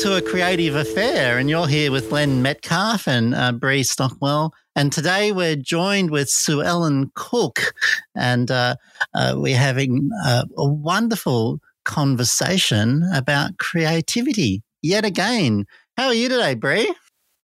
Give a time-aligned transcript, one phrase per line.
[0.00, 1.36] to a creative affair.
[1.36, 4.54] And you're here with Len Metcalf and uh, Brie Stockwell.
[4.74, 7.74] And today we're joined with Suellen Cook,
[8.14, 8.76] and uh,
[9.12, 15.66] uh, we're having uh, a wonderful conversation about creativity yet again.
[15.98, 16.94] How are you today, Brie?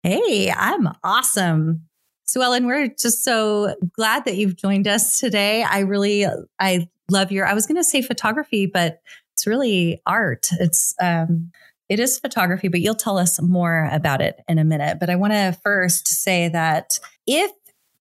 [0.04, 1.84] Hey, I'm awesome.
[2.28, 5.64] Suellen, we're just so glad that you've joined us today.
[5.64, 6.26] I really,
[6.59, 9.00] I love your, I was going to say photography, but
[9.31, 10.50] it's really art.
[10.59, 11.52] It's, um,
[11.92, 14.97] it is photography, but you'll tell us more about it in a minute.
[14.97, 16.97] But I want to first say that
[17.28, 17.52] if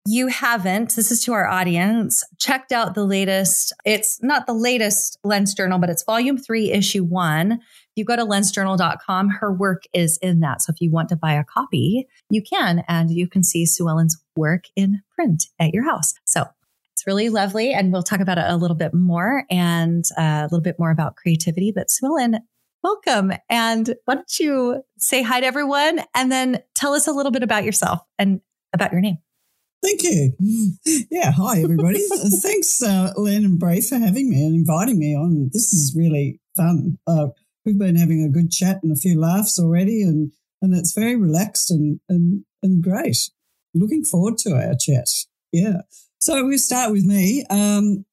[0.04, 5.20] you haven't, this is to our audience, checked out the latest, it's not the latest
[5.22, 7.52] Len's Journal, but it's volume three, issue one.
[7.52, 7.60] If
[7.94, 10.62] you go to lensjournal.com, her work is in that.
[10.62, 14.20] So if you want to buy a copy, you can, and you can see Suellen's
[14.34, 16.12] work in print at your house.
[16.24, 16.44] So
[16.92, 17.72] it's really lovely.
[17.72, 20.90] And we'll talk about it a little bit more and uh, a little bit more
[20.90, 21.70] about creativity.
[21.72, 22.40] But Suellen,
[22.86, 23.32] welcome.
[23.50, 27.42] And why don't you say hi to everyone and then tell us a little bit
[27.42, 28.40] about yourself and
[28.72, 29.18] about your name?
[29.82, 30.32] Thank you.
[31.10, 31.98] Yeah, hi everybody.
[32.42, 35.50] Thanks, uh, Len and Brie, for having me and inviting me on.
[35.52, 36.98] This is really fun.
[37.06, 37.28] Uh,
[37.64, 41.16] we've been having a good chat and a few laughs already, and and it's very
[41.16, 43.30] relaxed and and and great.
[43.74, 45.08] Looking forward to our chat.
[45.52, 45.82] Yeah.
[46.18, 47.44] So we'll start with me.
[47.50, 48.04] Um,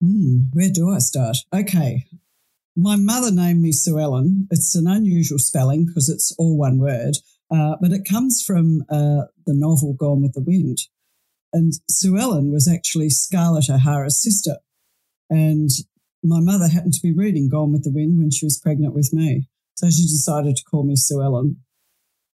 [0.00, 1.36] hmm, where do I start?
[1.54, 2.06] Okay.
[2.76, 4.46] My mother named me Suellen.
[4.50, 7.16] It's an unusual spelling because it's all one word,
[7.50, 10.78] uh, but it comes from uh, the novel Gone with the Wind.
[11.52, 14.58] And Suellen was actually Scarlett O'Hara's sister.
[15.28, 15.68] And
[16.22, 19.10] my mother happened to be reading Gone with the Wind when she was pregnant with
[19.12, 19.48] me.
[19.74, 21.56] So she decided to call me Suellen.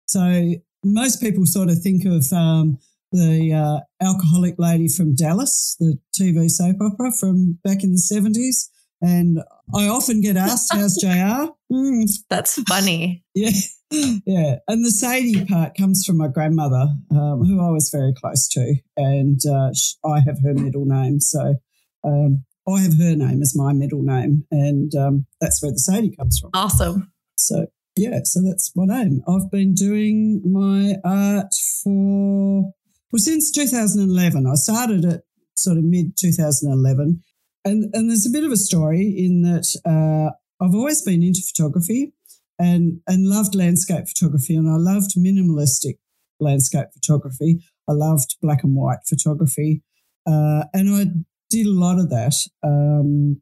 [0.07, 2.79] So most people sort of think of um,
[3.13, 8.71] the uh, alcoholic lady from Dallas, the TV soap opera from back in the 70s.
[9.01, 9.39] And
[9.75, 11.53] I often get asked, How's JR?
[11.73, 12.09] Mm.
[12.31, 13.25] That's funny.
[13.35, 13.51] yeah.
[13.91, 14.57] Yeah.
[14.67, 18.77] And the Saidee part comes from my grandmother, um, who I was very close to.
[18.97, 19.71] And uh,
[20.05, 21.21] I have her middle name.
[21.21, 21.57] So
[22.03, 24.45] um, I have her name as my middle name.
[24.51, 26.51] And um, that's where the Saidee comes from.
[26.55, 27.13] Awesome.
[27.37, 27.67] So,
[27.97, 28.21] yeah.
[28.25, 29.23] So that's my name.
[29.29, 32.73] I've been doing my art for,
[33.13, 34.47] well, since 2011.
[34.47, 35.23] I started it
[35.57, 37.23] sort of mid 2011
[37.65, 41.43] and and there's a bit of a story in that uh, I've always been into
[41.43, 42.13] photography
[42.59, 45.99] and and loved landscape photography, and I loved minimalistic
[46.41, 47.65] landscape photography.
[47.89, 49.83] I loved black and white photography,
[50.27, 51.07] uh, and I
[51.51, 53.41] did a lot of that um,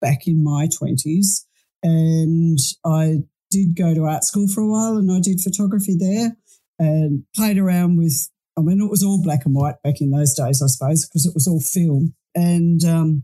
[0.00, 1.46] back in my twenties.
[1.82, 3.20] And I
[3.50, 6.36] did go to art school for a while, and I did photography there,
[6.78, 8.30] and played around with.
[8.58, 11.24] I mean, it was all black and white back in those days, I suppose, because
[11.24, 12.14] it was all film.
[12.34, 13.22] And um,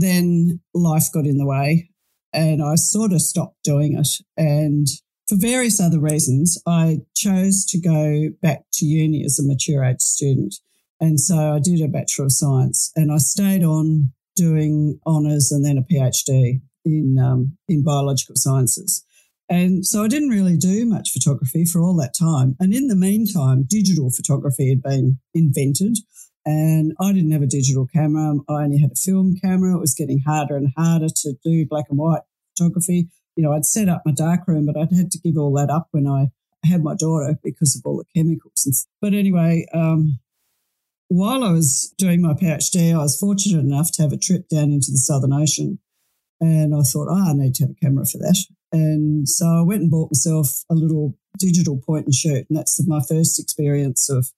[0.00, 1.90] then life got in the way
[2.32, 4.08] and I sort of stopped doing it.
[4.36, 4.86] And
[5.28, 10.00] for various other reasons, I chose to go back to uni as a mature age
[10.00, 10.54] student.
[11.00, 15.64] And so I did a Bachelor of Science and I stayed on doing honours and
[15.64, 19.04] then a PhD in, um, in biological sciences.
[19.48, 22.56] And so I didn't really do much photography for all that time.
[22.60, 25.98] And in the meantime, digital photography had been invented.
[26.48, 28.36] And I didn't have a digital camera.
[28.48, 29.76] I only had a film camera.
[29.76, 32.22] It was getting harder and harder to do black and white
[32.56, 33.08] photography.
[33.36, 35.88] You know, I'd set up my darkroom, but I'd had to give all that up
[35.90, 36.28] when I
[36.64, 38.62] had my daughter because of all the chemicals.
[38.64, 40.20] And, but anyway, um,
[41.08, 44.72] while I was doing my PhD, I was fortunate enough to have a trip down
[44.72, 45.80] into the Southern Ocean.
[46.40, 48.42] And I thought, oh, I need to have a camera for that.
[48.72, 52.46] And so I went and bought myself a little digital point and shoot.
[52.48, 54.32] And that's my first experience of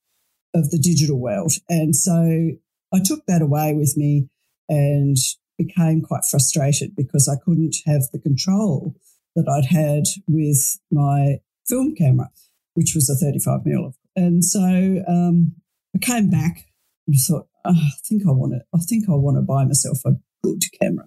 [0.55, 1.53] of the digital world.
[1.69, 2.51] And so
[2.93, 4.29] I took that away with me
[4.69, 5.17] and
[5.59, 8.95] became quite frustrated because I couldn't have the control
[9.37, 11.39] that I'd had with my
[11.69, 12.31] film camera,
[12.75, 13.93] which was a 35 mm.
[14.17, 15.53] And so um,
[15.95, 16.67] I came back
[17.07, 19.99] and thought, oh, I think I want to, I think I want to buy myself
[20.05, 20.13] a
[20.43, 21.07] good camera.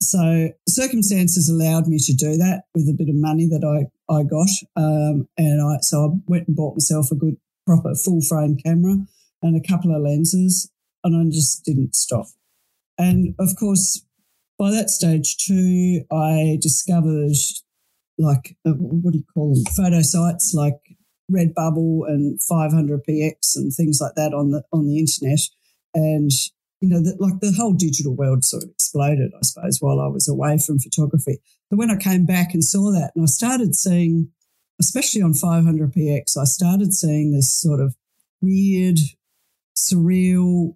[0.00, 4.24] So circumstances allowed me to do that with a bit of money that I, I
[4.24, 4.48] got.
[4.76, 7.36] Um, and I, so I went and bought myself a good
[7.66, 8.96] proper full frame camera
[9.42, 10.70] and a couple of lenses,
[11.04, 12.26] and I just didn't stop.
[12.98, 14.04] And of course,
[14.58, 17.36] by that stage too, I discovered
[18.18, 19.64] like uh, what do you call them?
[19.74, 20.78] Photo sites like
[21.30, 25.40] Redbubble and 500px and things like that on the on the internet,
[25.94, 26.30] and
[26.82, 30.08] you know, that like the whole digital world sort of exploded, I suppose, while I
[30.08, 31.38] was away from photography.
[31.70, 34.30] But when I came back and saw that, and I started seeing
[34.82, 37.94] especially on 500px, I started seeing this sort of
[38.40, 38.98] weird,
[39.76, 40.74] surreal,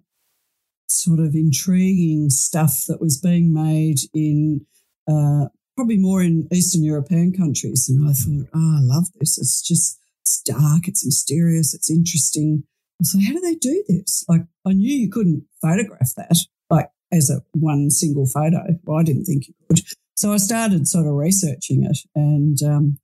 [0.87, 4.65] sort of intriguing stuff that was being made in
[5.09, 7.89] uh, probably more in Eastern European countries.
[7.89, 9.37] And I thought, oh, I love this.
[9.37, 12.63] It's just, it's dark, it's mysterious, it's interesting.
[12.65, 14.23] I was like, how do they do this?
[14.29, 16.37] Like, I knew you couldn't photograph that,
[16.69, 18.63] like as a one single photo.
[18.85, 19.81] Well, I didn't think you could.
[20.15, 22.97] So I started sort of researching it and um,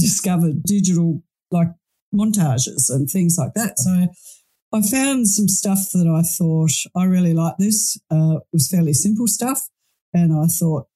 [0.00, 1.68] discovered digital like
[2.14, 3.78] montages and things like that.
[3.78, 4.08] So
[4.72, 7.54] I found some stuff that I thought I really like.
[7.58, 9.68] This uh, it was fairly simple stuff,
[10.12, 10.86] and I thought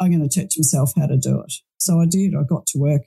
[0.00, 1.52] I'm going to teach myself how to do it.
[1.78, 2.34] So I did.
[2.34, 3.02] I got to work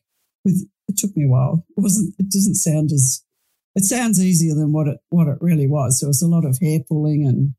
[0.45, 0.65] with.
[0.88, 1.65] It took me a while.
[1.77, 2.15] It wasn't.
[2.19, 3.23] It doesn't sound as.
[3.75, 6.00] It sounds easier than what it what it really was.
[6.00, 7.55] There was a lot of hair pulling and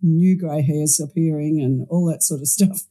[0.00, 2.82] new grey hairs appearing and all that sort of stuff.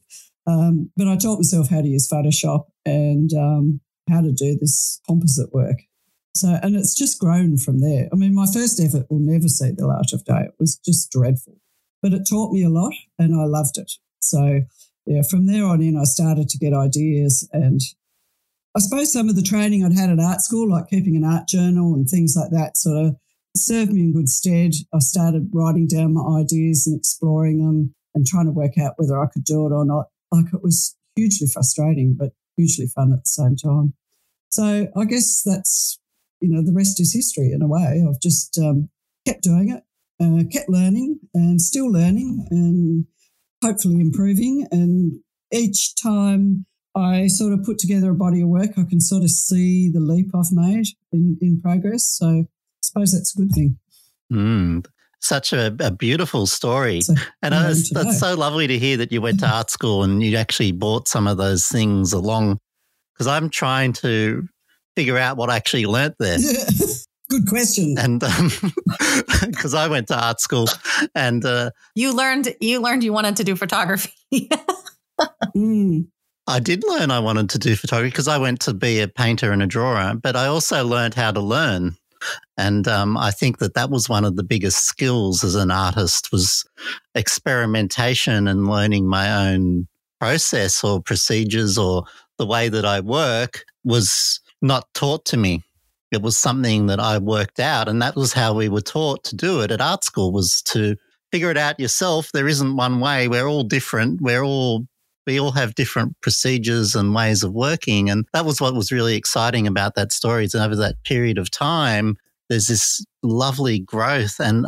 [0.46, 5.00] Um, but I taught myself how to use Photoshop and um, how to do this
[5.06, 5.78] composite work.
[6.34, 8.08] So, and it's just grown from there.
[8.12, 10.44] I mean, my first effort will never see the light of day.
[10.46, 11.56] It was just dreadful,
[12.00, 13.92] but it taught me a lot and I loved it.
[14.20, 14.60] So,
[15.06, 17.48] yeah, from there on in, I started to get ideas.
[17.52, 17.80] And
[18.76, 21.48] I suppose some of the training I'd had at art school, like keeping an art
[21.48, 23.16] journal and things like that, sort of
[23.56, 24.72] served me in good stead.
[24.94, 29.20] I started writing down my ideas and exploring them and trying to work out whether
[29.20, 30.06] I could do it or not.
[30.30, 33.94] Like it was hugely frustrating, but hugely fun at the same time.
[34.50, 35.98] So I guess that's
[36.40, 38.04] you know, the rest is history in a way.
[38.06, 38.88] I've just um,
[39.26, 39.82] kept doing it,
[40.22, 43.06] uh, kept learning and still learning and
[43.62, 44.66] hopefully improving.
[44.70, 45.20] And
[45.52, 49.30] each time I sort of put together a body of work, I can sort of
[49.30, 52.04] see the leap I've made in, in progress.
[52.04, 52.44] So I
[52.82, 53.78] suppose that's a good thing.
[54.32, 54.86] Mm,
[55.20, 57.00] such a, a, beautiful story.
[57.00, 60.22] So, and it's, it's so lovely to hear that you went to art school and
[60.22, 62.58] you actually bought some of those things along.
[63.14, 64.46] Because I'm trying to
[64.96, 66.38] figure out what I actually learnt there.
[67.30, 67.96] Good question.
[67.98, 70.66] And because um, I went to art school,
[71.14, 74.12] and uh, you learned you learned you wanted to do photography.
[75.54, 76.06] mm.
[76.46, 79.52] I did learn I wanted to do photography because I went to be a painter
[79.52, 81.96] and a drawer, but I also learned how to learn.
[82.56, 86.30] And um, I think that that was one of the biggest skills as an artist
[86.32, 86.64] was
[87.14, 89.86] experimentation and learning my own
[90.20, 92.04] process or procedures or
[92.38, 95.62] the way that I work was not taught to me.
[96.10, 97.88] It was something that I worked out.
[97.88, 100.96] And that was how we were taught to do it at art school was to
[101.30, 102.30] figure it out yourself.
[102.32, 103.28] There isn't one way.
[103.28, 104.20] We're all different.
[104.20, 104.86] We're all
[105.28, 108.08] we all have different procedures and ways of working.
[108.08, 111.50] And that was what was really exciting about that story is over that period of
[111.50, 112.16] time,
[112.48, 114.66] there's this lovely growth and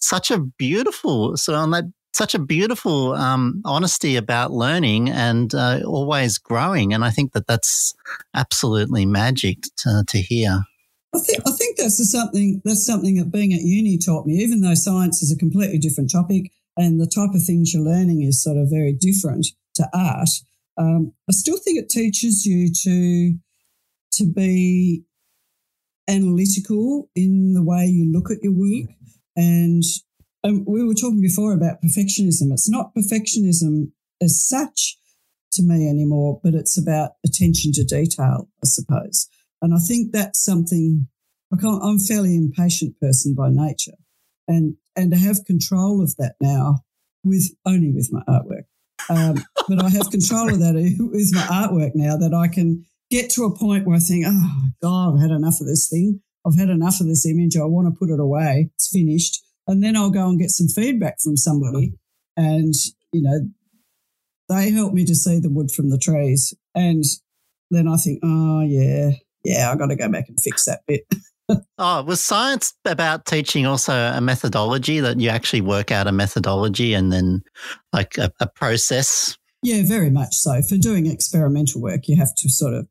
[0.00, 5.80] such a beautiful, so on that such a beautiful um, honesty about learning and uh,
[5.86, 6.92] always growing.
[6.92, 7.94] And I think that that's
[8.34, 10.64] absolutely magic to, to hear.
[11.14, 14.34] I think, I think that's something that's something that being at uni taught me.
[14.34, 18.22] Even though science is a completely different topic and the type of things you're learning
[18.22, 19.46] is sort of very different
[19.80, 20.28] to art,
[20.76, 23.38] um, I still think it teaches you to
[24.12, 25.04] to be
[26.08, 28.90] analytical in the way you look at your work
[29.36, 29.82] and
[30.42, 32.52] um, we were talking before about perfectionism.
[32.52, 34.96] It's not perfectionism as such
[35.52, 39.28] to me anymore, but it's about attention to detail, I suppose.
[39.62, 41.08] And I think that's something
[41.52, 43.98] I'm a fairly impatient person by nature,
[44.46, 46.84] and and to have control of that now
[47.24, 48.69] with only with my artwork.
[49.08, 49.36] Um,
[49.68, 53.44] but I have control of that with my artwork now that I can get to
[53.44, 56.20] a point where I think, oh God, I've had enough of this thing.
[56.46, 57.56] I've had enough of this image.
[57.56, 58.70] I want to put it away.
[58.74, 61.94] It's finished and then I'll go and get some feedback from somebody.
[62.36, 62.74] And,
[63.12, 63.38] you know,
[64.48, 66.54] they help me to see the wood from the trees.
[66.74, 67.04] And
[67.70, 69.10] then I think, oh, yeah,
[69.44, 71.02] yeah, I've got to go back and fix that bit.
[71.78, 76.94] oh, was science about teaching also a methodology that you actually work out a methodology
[76.94, 77.42] and then
[77.92, 79.36] like a, a process?
[79.62, 80.62] Yeah, very much so.
[80.62, 82.88] For doing experimental work, you have to sort of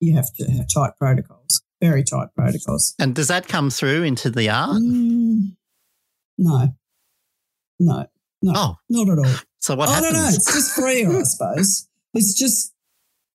[0.00, 2.94] you have to have tight protocols, very tight protocols.
[2.98, 4.82] And does that come through into the art?
[4.82, 5.54] Mm,
[6.38, 6.74] no,
[7.78, 8.06] no,
[8.42, 8.76] no, oh.
[8.88, 9.34] not at all.
[9.60, 10.12] So what I happens?
[10.12, 10.28] don't know.
[10.28, 11.88] It's just freer, I suppose.
[12.14, 12.74] It's just,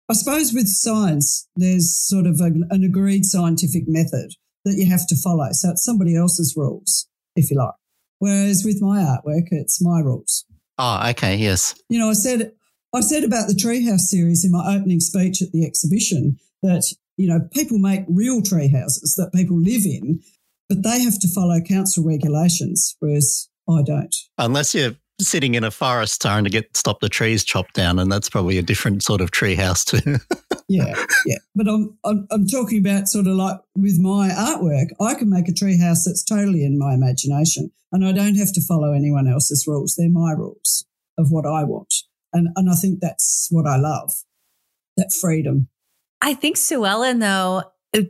[0.10, 4.34] I suppose with science, there's sort of a, an agreed scientific method
[4.66, 5.48] that you have to follow.
[5.52, 7.76] So it's somebody else's rules, if you like.
[8.20, 10.46] Whereas with my artwork, it's my rules.
[10.78, 11.76] Oh, okay, yes.
[11.90, 12.52] You know, I said
[12.96, 16.84] I said about the Treehouse series in my opening speech at the exhibition that
[17.18, 20.22] you know people make real tree houses that people live in,
[20.70, 24.16] but they have to follow council regulations, whereas I don't.
[24.38, 28.12] Unless you're sitting in a forest trying to get stop the trees chopped down, and
[28.12, 30.18] that's probably a different sort of tree house too.
[30.68, 30.94] yeah,
[31.26, 31.38] yeah.
[31.56, 35.48] But I'm, I'm I'm talking about sort of like with my artwork, I can make
[35.48, 39.28] a tree house that's totally in my imagination, and I don't have to follow anyone
[39.28, 39.96] else's rules.
[39.96, 40.86] They're my rules
[41.18, 41.94] of what I want.
[42.34, 44.12] And, and I think that's what I love
[44.98, 45.70] that freedom.
[46.22, 47.64] I think Suellen, though,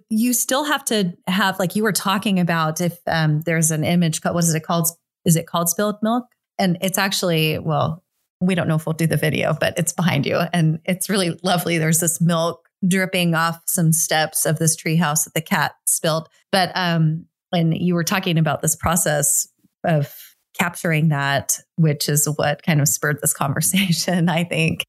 [0.09, 4.23] you still have to have, like you were talking about, if um, there's an image,
[4.23, 4.89] what is it called?
[5.25, 6.25] Is it called spilled milk?
[6.59, 8.03] And it's actually, well,
[8.41, 10.39] we don't know if we'll do the video, but it's behind you.
[10.53, 11.77] And it's really lovely.
[11.77, 16.29] There's this milk dripping off some steps of this treehouse that the cat spilled.
[16.51, 19.47] But um, and you were talking about this process
[19.83, 20.13] of
[20.57, 24.83] capturing that, which is what kind of spurred this conversation, I think.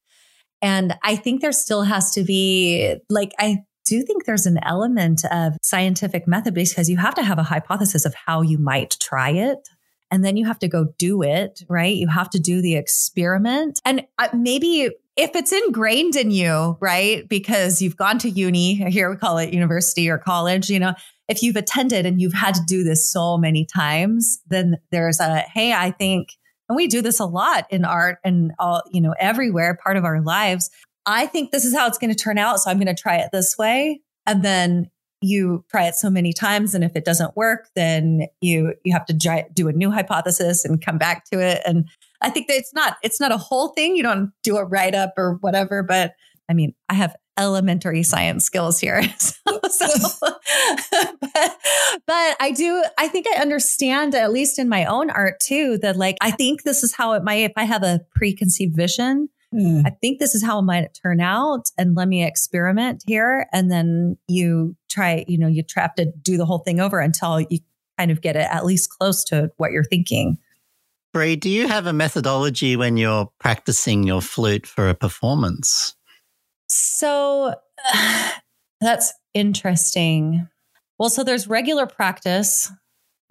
[0.61, 5.25] And I think there still has to be like I do think there's an element
[5.31, 9.31] of scientific method because you have to have a hypothesis of how you might try
[9.31, 9.67] it
[10.11, 11.95] and then you have to go do it, right?
[11.95, 13.81] You have to do the experiment.
[13.85, 17.29] And uh, maybe if it's ingrained in you, right?
[17.29, 20.95] Because you've gone to uni, here we call it university or college, you know,
[21.29, 25.41] if you've attended and you've had to do this so many times, then there's a,
[25.41, 26.31] hey, I think,
[26.69, 30.05] and we do this a lot in art and all, you know, everywhere, part of
[30.05, 30.71] our lives.
[31.05, 32.61] I think this is how it's going to turn out.
[32.61, 34.01] So I'm going to try it this way.
[34.27, 38.75] And then you try it so many times and if it doesn't work then you
[38.85, 41.61] you have to do a new hypothesis and come back to it.
[41.67, 41.89] And
[42.23, 43.97] i think that it's not it's not a whole thing.
[43.97, 46.15] You don't do a write up or whatever but
[46.49, 49.87] i mean i have elementary science skills here so, so
[51.21, 51.57] but,
[52.07, 55.97] but i do i think i understand at least in my own art too that
[55.97, 59.87] like i think this is how it might if i have a preconceived vision Mm.
[59.87, 61.71] I think this is how it might turn out.
[61.79, 63.47] And let me experiment here.
[63.53, 67.41] And then you try, you know, you have to do the whole thing over until
[67.41, 67.61] you
[67.99, 70.39] kind of get it at least close to what you're thinking.
[71.13, 75.97] Brie, do you have a methodology when you're practicing your flute for a performance?
[76.69, 77.55] So
[78.81, 80.47] that's interesting.
[80.99, 82.71] Well, so there's regular practice,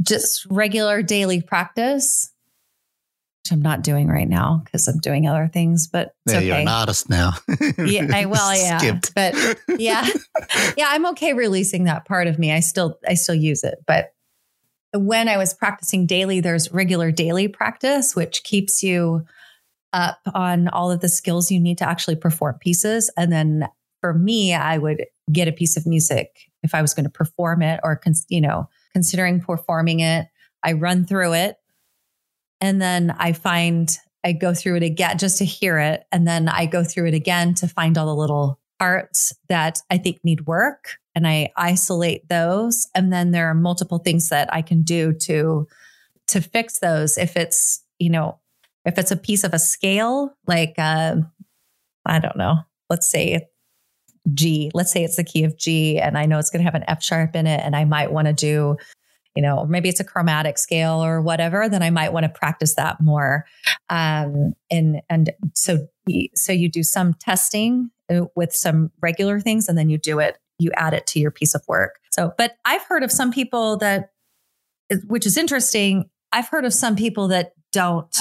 [0.02, 2.32] just regular daily practice
[3.48, 5.88] which I'm not doing right now because I'm doing other things.
[5.88, 6.48] But yeah, okay.
[6.48, 7.32] you're an artist now.
[7.78, 9.16] yeah, I well, yeah, Skipped.
[9.16, 9.36] but
[9.80, 10.06] yeah,
[10.76, 12.52] yeah, I'm okay releasing that part of me.
[12.52, 14.14] I still, I still use it, but
[14.94, 19.26] when I was practicing daily, there's regular daily practice, which keeps you
[19.94, 23.10] up on all of the skills you need to actually perform pieces.
[23.16, 23.68] And then
[24.02, 27.62] for me, I would get a piece of music if I was going to perform
[27.62, 30.28] it or, you know, considering performing it.
[30.64, 31.58] I run through it
[32.62, 36.06] and then I find I go through it again just to hear it.
[36.12, 39.98] And then I go through it again to find all the little parts that I
[39.98, 42.88] think need work and I isolate those.
[42.94, 45.68] And then there are multiple things that I can do to
[46.28, 47.18] to fix those.
[47.18, 48.40] If it's, you know,
[48.86, 51.16] if it's a piece of a scale, like uh,
[52.06, 52.58] I don't know,
[52.90, 53.48] let's say
[54.34, 56.76] G, let's say it's the key of G and I know it's going to have
[56.76, 58.76] an F sharp in it and I might want to do
[59.38, 62.30] you know, or maybe it's a chromatic scale or whatever, then I might want to
[62.30, 63.46] practice that more.
[63.88, 65.88] Um, and and so
[66.34, 70.40] so you do some testing uh, with some regular things, and then you do it,
[70.58, 72.00] you add it to your piece of work.
[72.10, 74.10] So, but I've heard of some people that,
[75.06, 76.10] which is interesting.
[76.32, 78.18] I've heard of some people that don't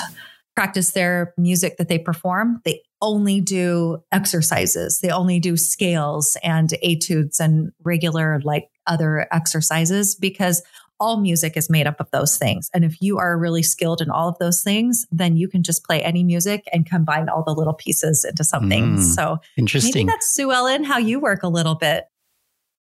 [0.54, 2.60] practice their music that they perform.
[2.66, 4.98] They only do exercises.
[5.00, 10.62] They only do scales and etudes and regular like other exercises because
[10.98, 12.70] all music is made up of those things.
[12.72, 15.84] And if you are really skilled in all of those things, then you can just
[15.84, 18.96] play any music and combine all the little pieces into something.
[18.96, 20.06] Mm, so interesting.
[20.06, 22.04] Maybe that's Suellen, how you work a little bit.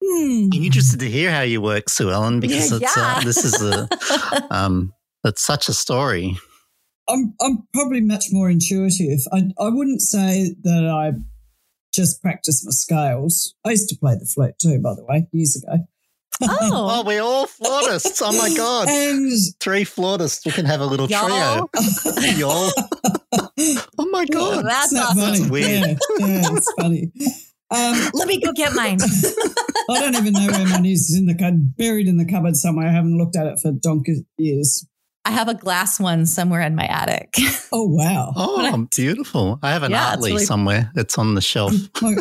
[0.03, 0.49] Hmm.
[0.53, 3.87] I'm interested to hear how you work, Suellen, because yeah, uh, this is a
[4.49, 4.93] um,
[5.25, 6.37] it's such a story.
[7.07, 9.19] I'm I'm probably much more intuitive.
[9.33, 11.19] I I wouldn't say that I
[11.93, 13.55] just practice my scales.
[13.65, 15.85] I used to play the flute too, by the way, years ago.
[16.41, 16.69] Oh.
[16.71, 18.21] oh, we're all flautists.
[18.21, 18.87] Oh my God.
[18.99, 20.45] And Three flautists.
[20.45, 21.27] We can have a little y'all.
[21.27, 21.69] trio.
[22.37, 22.71] y'all.
[23.97, 24.65] oh my God.
[24.65, 25.17] that's awesome.
[25.17, 25.39] Funny?
[25.39, 25.99] That's weird.
[26.19, 27.11] Yeah, yeah, it's funny.
[27.71, 28.99] Um, Let me go get mine.
[29.89, 31.09] I don't even know where mine is.
[31.09, 32.87] It's in the cupboard, buried in the cupboard somewhere.
[32.87, 34.85] I haven't looked at it for donkey years.
[35.25, 37.35] I have a glass one somewhere in my attic.
[37.71, 38.33] Oh wow!
[38.35, 39.59] Oh, I, beautiful!
[39.61, 40.45] I have an yeah, Artley really...
[40.45, 40.91] somewhere.
[40.95, 41.73] It's on the shelf.
[42.01, 42.15] my,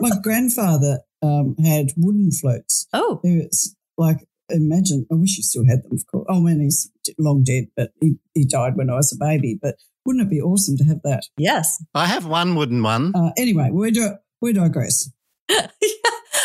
[0.00, 2.86] my grandfather um, had wooden floats.
[2.92, 5.06] Oh, it's like imagine.
[5.10, 5.92] I wish he still had them.
[5.92, 6.26] Of course.
[6.28, 9.58] Oh man, he's long dead, but he he died when I was a baby.
[9.60, 11.24] But wouldn't it be awesome to have that?
[11.36, 13.12] Yes, I have one wooden one.
[13.14, 15.10] Uh, anyway, we do we digress.
[15.48, 15.68] yeah,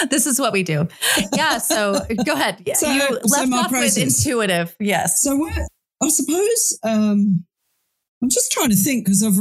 [0.10, 0.88] this is what we do.
[1.34, 1.58] Yeah.
[1.58, 2.64] So go ahead.
[2.66, 3.98] Yeah, so, you so left off process.
[3.98, 4.76] with intuitive.
[4.80, 5.24] Yes.
[5.24, 5.58] So what?
[6.02, 7.46] I suppose um,
[8.22, 9.38] I'm just trying to think because I've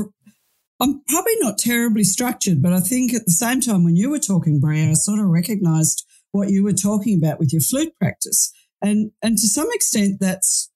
[0.81, 4.19] I'm probably not terribly structured, but I think at the same time, when you were
[4.19, 8.53] talking, Brie, I sort of recognized what you were talking about with your flute practice.
[8.83, 10.71] And, and to some extent, that's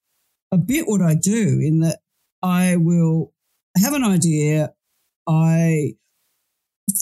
[0.51, 1.99] a bit what I do in that
[2.43, 3.33] I will
[3.77, 4.73] have an idea
[5.29, 5.93] I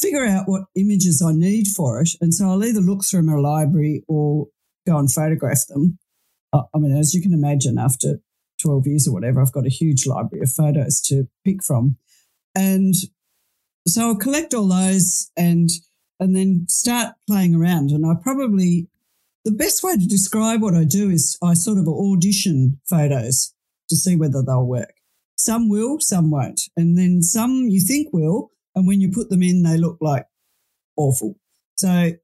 [0.00, 2.10] figure out what images I need for it.
[2.20, 4.48] And so I'll either look through my library or
[4.86, 5.98] go and photograph them.
[6.52, 8.20] Uh, I mean, as you can imagine, after
[8.60, 11.96] 12 years or whatever, I've got a huge library of photos to pick from.
[12.58, 12.94] And
[13.86, 15.70] so I'll collect all those and
[16.20, 17.90] and then start playing around.
[17.92, 18.88] And I probably
[19.44, 23.54] the best way to describe what I do is I sort of audition photos
[23.88, 24.94] to see whether they'll work.
[25.36, 26.62] Some will, some won't.
[26.76, 30.26] And then some you think will, and when you put them in, they look like
[30.96, 31.36] awful.
[31.76, 32.14] So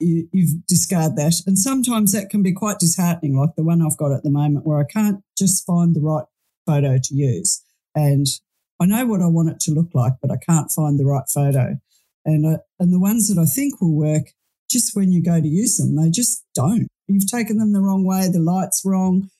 [0.00, 1.34] you, you discard that.
[1.46, 4.66] And sometimes that can be quite disheartening, like the one I've got at the moment,
[4.66, 6.26] where I can't just find the right
[6.66, 7.62] photo to use.
[7.94, 8.26] And
[8.80, 11.24] I know what I want it to look like, but I can't find the right
[11.32, 11.76] photo.
[12.24, 14.32] And, uh, and the ones that I think will work,
[14.70, 16.88] just when you go to use them, they just don't.
[17.06, 19.30] You've taken them the wrong way, the light's wrong,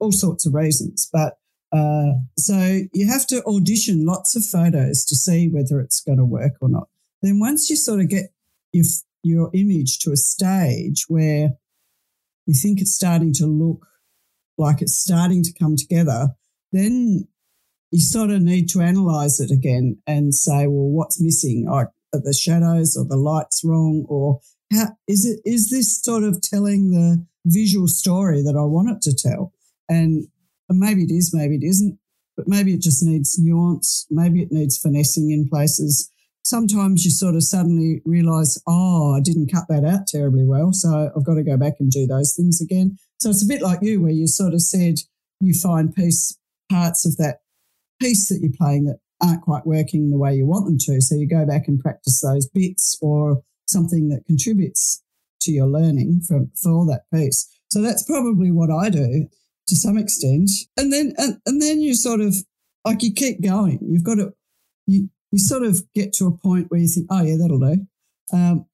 [0.00, 1.08] all sorts of reasons.
[1.12, 1.34] But
[1.72, 6.24] uh, so you have to audition lots of photos to see whether it's going to
[6.24, 6.88] work or not.
[7.22, 8.32] Then once you sort of get
[8.72, 8.84] your,
[9.22, 11.50] your image to a stage where
[12.46, 13.86] you think it's starting to look
[14.58, 16.28] like it's starting to come together,
[16.72, 17.28] then
[17.92, 21.68] you sort of need to analyze it again and say, well, what's missing?
[21.70, 24.06] Are, are the shadows or the lights wrong?
[24.08, 24.40] Or
[24.72, 29.02] how is it, is this sort of telling the visual story that I want it
[29.02, 29.52] to tell?
[29.90, 30.26] And,
[30.70, 31.98] and maybe it is, maybe it isn't,
[32.34, 34.06] but maybe it just needs nuance.
[34.10, 36.10] Maybe it needs finessing in places.
[36.44, 40.72] Sometimes you sort of suddenly realize, oh, I didn't cut that out terribly well.
[40.72, 42.96] So I've got to go back and do those things again.
[43.20, 44.94] So it's a bit like you, where you sort of said
[45.40, 46.38] you find piece
[46.70, 47.41] parts of that
[48.02, 51.00] piece that you're playing that aren't quite working the way you want them to.
[51.00, 55.02] So you go back and practice those bits or something that contributes
[55.42, 57.48] to your learning for, for that piece.
[57.70, 59.28] So that's probably what I do
[59.68, 60.50] to some extent.
[60.76, 62.34] And then, and, and then you sort of
[62.84, 63.78] like you keep going.
[63.80, 64.32] You've got to,
[64.86, 67.86] you, you sort of get to a point where you think, oh yeah, that'll do.
[68.32, 68.66] Um,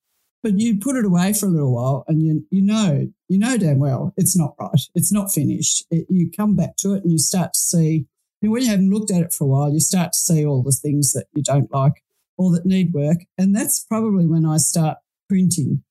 [0.43, 3.59] but you put it away for a little while and you, you know, you know
[3.59, 4.81] damn well it's not right.
[4.95, 5.85] It's not finished.
[5.91, 8.07] It, you come back to it and you start to see
[8.43, 10.63] and when you haven't looked at it for a while, you start to see all
[10.63, 12.03] the things that you don't like
[12.37, 13.19] or that need work.
[13.37, 14.99] And that's probably when I start
[15.29, 15.83] printing.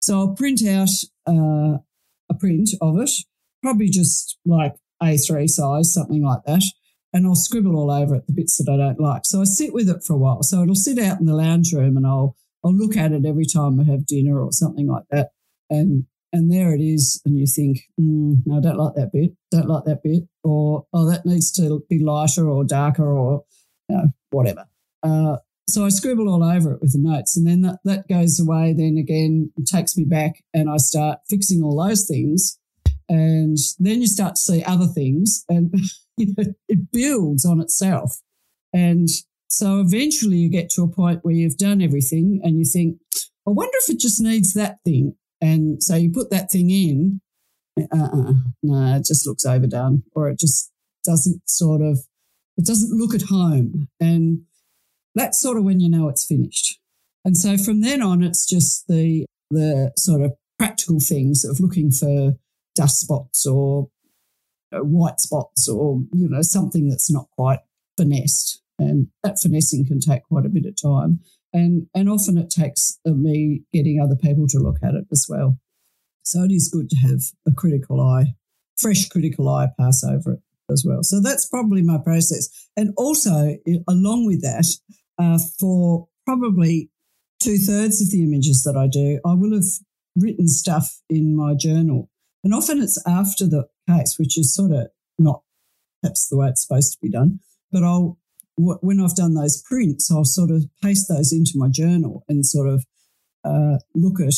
[0.00, 0.88] So I'll print out
[1.28, 1.78] uh,
[2.30, 3.10] a print of it,
[3.62, 6.62] probably just like A3 size, something like that.
[7.12, 9.22] And I'll scribble all over it the bits that I don't like.
[9.26, 10.42] So I sit with it for a while.
[10.42, 13.44] So it'll sit out in the lounge room and I'll I'll look at it every
[13.44, 15.30] time I have dinner or something like that.
[15.68, 19.32] And and there it is, and you think, mm, no, I don't like that bit,
[19.50, 23.44] don't like that bit, or oh, that needs to be lighter or darker or
[23.88, 24.66] you know, whatever.
[25.02, 25.36] Uh,
[25.68, 28.72] so I scribble all over it with the notes, and then that, that goes away.
[28.72, 32.58] Then again, takes me back, and I start fixing all those things,
[33.08, 35.74] and then you start to see other things, and
[36.16, 38.20] you know, it builds on itself,
[38.72, 39.08] and
[39.48, 42.98] so eventually you get to a point where you've done everything, and you think,
[43.46, 47.20] I wonder if it just needs that thing and so you put that thing in,
[47.76, 50.70] uh-uh, no, it just looks overdone or it just
[51.04, 51.98] doesn't sort of,
[52.56, 53.88] it doesn't look at home.
[53.98, 54.42] And
[55.16, 56.78] that's sort of when you know it's finished.
[57.24, 61.90] And so from then on, it's just the, the sort of practical things of looking
[61.90, 62.36] for
[62.76, 63.88] dust spots or
[64.72, 67.60] uh, white spots or, you know, something that's not quite
[67.96, 68.62] finessed.
[68.78, 71.20] And that finessing can take quite a bit of time
[71.52, 75.58] and and often it takes me getting other people to look at it as well.
[76.22, 78.34] So it is good to have a critical eye,
[78.78, 81.02] fresh critical eye pass over it as well.
[81.02, 82.48] So that's probably my process.
[82.76, 83.56] And also,
[83.88, 84.66] along with that,
[85.18, 86.90] uh, for probably
[87.40, 89.64] two thirds of the images that I do, I will have
[90.16, 92.08] written stuff in my journal.
[92.44, 94.88] And often it's after the case, which is sort of
[95.18, 95.42] not
[96.02, 97.40] perhaps the way it's supposed to be done.
[97.70, 98.18] But I'll
[98.56, 102.68] when I've done those prints, I'll sort of paste those into my journal and sort
[102.68, 102.84] of
[103.44, 104.34] uh, look at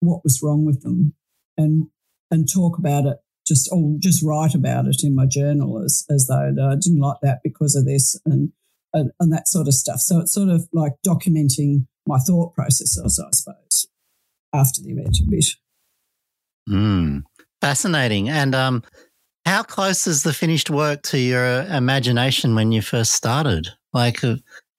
[0.00, 1.14] what was wrong with them
[1.56, 1.88] and
[2.30, 3.18] and talk about it.
[3.46, 7.18] Just or just write about it in my journal as as though I didn't like
[7.22, 8.52] that because of this and,
[8.92, 9.98] and and that sort of stuff.
[9.98, 13.86] So it's sort of like documenting my thought processes, I suppose,
[14.52, 15.46] after the event a bit.
[16.68, 17.24] Mm,
[17.60, 18.28] fascinating.
[18.28, 18.82] And um,
[19.44, 23.68] how close is the finished work to your imagination when you first started?
[23.92, 24.36] Like, uh,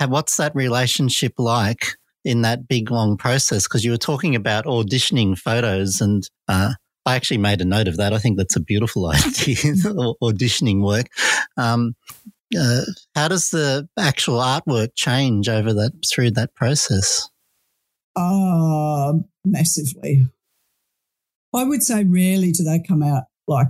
[0.08, 3.64] what's that relationship like in that big long process?
[3.64, 6.74] Because you were talking about auditioning photos, and uh,
[7.06, 8.14] I actually made a note of that.
[8.14, 9.74] I think that's a beautiful idea,
[10.22, 11.08] auditioning work.
[11.58, 11.96] Um,
[12.58, 12.82] uh,
[13.16, 17.30] how does the actual artwork change over that through that process?
[18.16, 20.28] Uh, massively.
[21.54, 23.68] I would say rarely do they come out like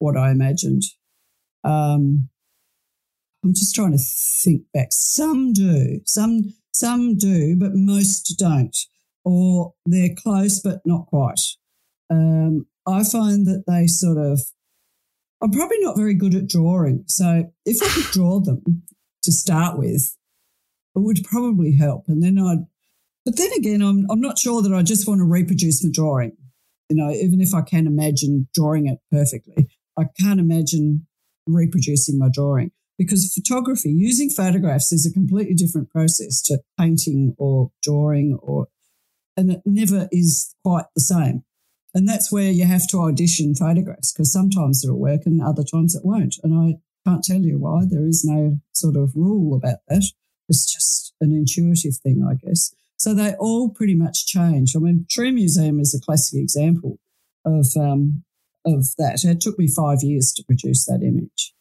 [0.00, 0.82] what I imagined.
[1.62, 2.28] Um,
[3.44, 4.88] I'm just trying to think back.
[4.90, 8.76] Some do, some some do, but most don't,
[9.24, 11.40] or they're close but not quite.
[12.10, 14.40] Um, I find that they sort of.
[15.42, 18.82] I'm probably not very good at drawing, so if I could draw them
[19.22, 20.16] to start with,
[20.94, 22.66] it would probably help, and then I'd.
[23.24, 26.36] But then again, I'm I'm not sure that I just want to reproduce the drawing.
[26.90, 29.68] You know, even if I can imagine drawing it perfectly,
[30.00, 31.06] I can't imagine
[31.46, 37.70] reproducing my drawing because photography, using photographs is a completely different process to painting or
[37.82, 38.66] drawing or,
[39.36, 41.44] and it never is quite the same.
[41.94, 45.94] And that's where you have to audition photographs because sometimes it'll work and other times
[45.94, 46.36] it won't.
[46.42, 47.84] And I can't tell you why.
[47.88, 50.04] There is no sort of rule about that.
[50.48, 52.74] It's just an intuitive thing, I guess.
[52.96, 54.76] So they all pretty much change.
[54.76, 56.98] I mean, Tree Museum is a classic example
[57.46, 58.24] of um,
[58.66, 59.24] of that.
[59.24, 61.54] It took me five years to produce that image.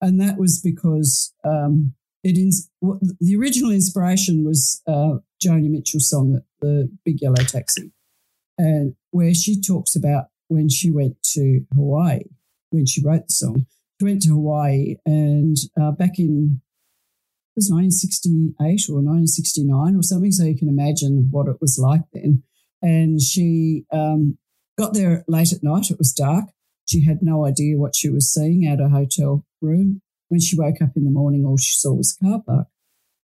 [0.00, 6.40] And that was because um, it ins- the original inspiration was uh, Joni Mitchell's song,
[6.60, 7.92] The Big Yellow Taxi,
[8.58, 12.22] and where she talks about when she went to Hawaii,
[12.70, 13.66] when she wrote the song.
[14.00, 16.62] She went to Hawaii and uh, back in
[17.50, 22.02] it was 1968 or 1969 or something, so you can imagine what it was like
[22.12, 22.44] then.
[22.80, 24.38] And she um,
[24.80, 25.90] Got there late at night.
[25.90, 26.46] It was dark.
[26.88, 30.00] She had no idea what she was seeing out her hotel room.
[30.28, 32.66] When she woke up in the morning, all she saw was a car park.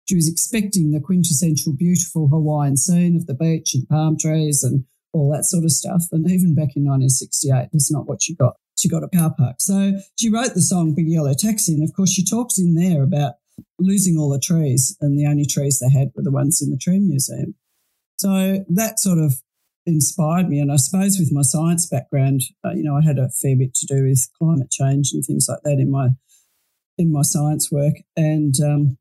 [0.10, 4.84] She was expecting the quintessential beautiful Hawaiian scene of the beach and palm trees and
[5.14, 6.04] all that sort of stuff.
[6.12, 8.58] And even back in 1968, that's not what she got.
[8.78, 9.56] She got a car park.
[9.60, 11.74] So she wrote the song Big Yellow Taxi.
[11.74, 13.36] And of course, she talks in there about
[13.80, 16.78] losing all the trees, and the only trees they had were the ones in the
[16.78, 17.56] tree museum.
[18.18, 19.42] So that sort of
[19.86, 20.60] inspired me.
[20.60, 23.74] And I suppose with my science background, uh, you know, I had a fair bit
[23.76, 26.10] to do with climate change and things like that in my
[26.98, 27.96] in my science work.
[28.16, 28.98] And um,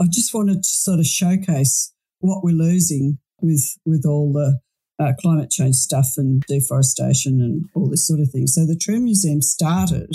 [0.00, 4.60] I just wanted to sort of showcase what we're losing with with all the
[4.98, 8.46] uh, climate change stuff and deforestation and all this sort of thing.
[8.46, 10.14] So the Tree Museum started.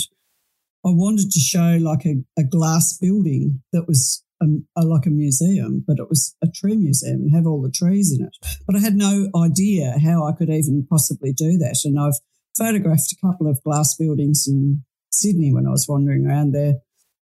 [0.85, 5.09] I wanted to show like a, a glass building that was a, a, like a
[5.11, 8.35] museum, but it was a tree museum and have all the trees in it.
[8.65, 11.79] But I had no idea how I could even possibly do that.
[11.83, 12.19] And I've
[12.57, 16.75] photographed a couple of glass buildings in Sydney when I was wandering around there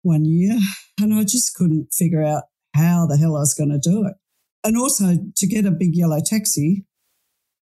[0.03, 0.59] one year,
[1.01, 4.15] and I just couldn't figure out how the hell I was going to do it.
[4.65, 6.85] And also to get a big yellow taxi,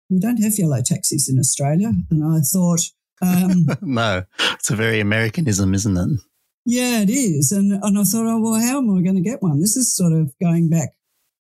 [0.08, 1.92] we don't have yellow taxis in Australia.
[2.10, 2.80] And I thought,
[3.20, 6.20] um, no, it's a very Americanism, isn't it?
[6.64, 7.52] Yeah, it is.
[7.52, 9.60] And and I thought, oh well, how am I going to get one?
[9.60, 10.90] This is sort of going back.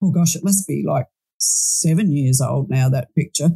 [0.01, 2.89] Oh gosh, it must be like seven years old now.
[2.89, 3.49] That picture,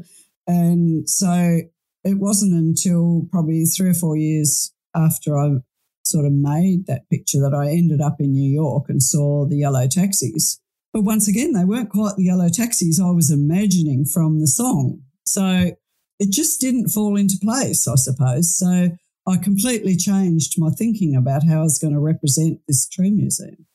[0.48, 1.60] and so
[2.04, 5.58] it wasn't until probably three or four years after I
[6.04, 9.58] sort of made that picture that I ended up in New York and saw the
[9.58, 10.60] yellow taxis.
[10.94, 15.02] But once again, they weren't quite the yellow taxis I was imagining from the song.
[15.26, 15.72] So
[16.20, 18.58] it just didn't fall into place, I suppose.
[18.58, 18.90] So
[19.30, 23.68] I completely changed my thinking about how I was going to represent this tree museum.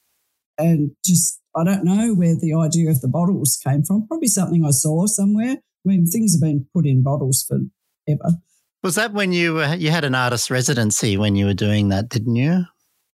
[0.58, 4.08] And just, I don't know where the idea of the bottles came from.
[4.08, 5.52] Probably something I saw somewhere.
[5.52, 8.38] I mean, things have been put in bottles forever.
[8.82, 12.08] Was that when you were, you had an artist residency when you were doing that,
[12.08, 12.64] didn't you?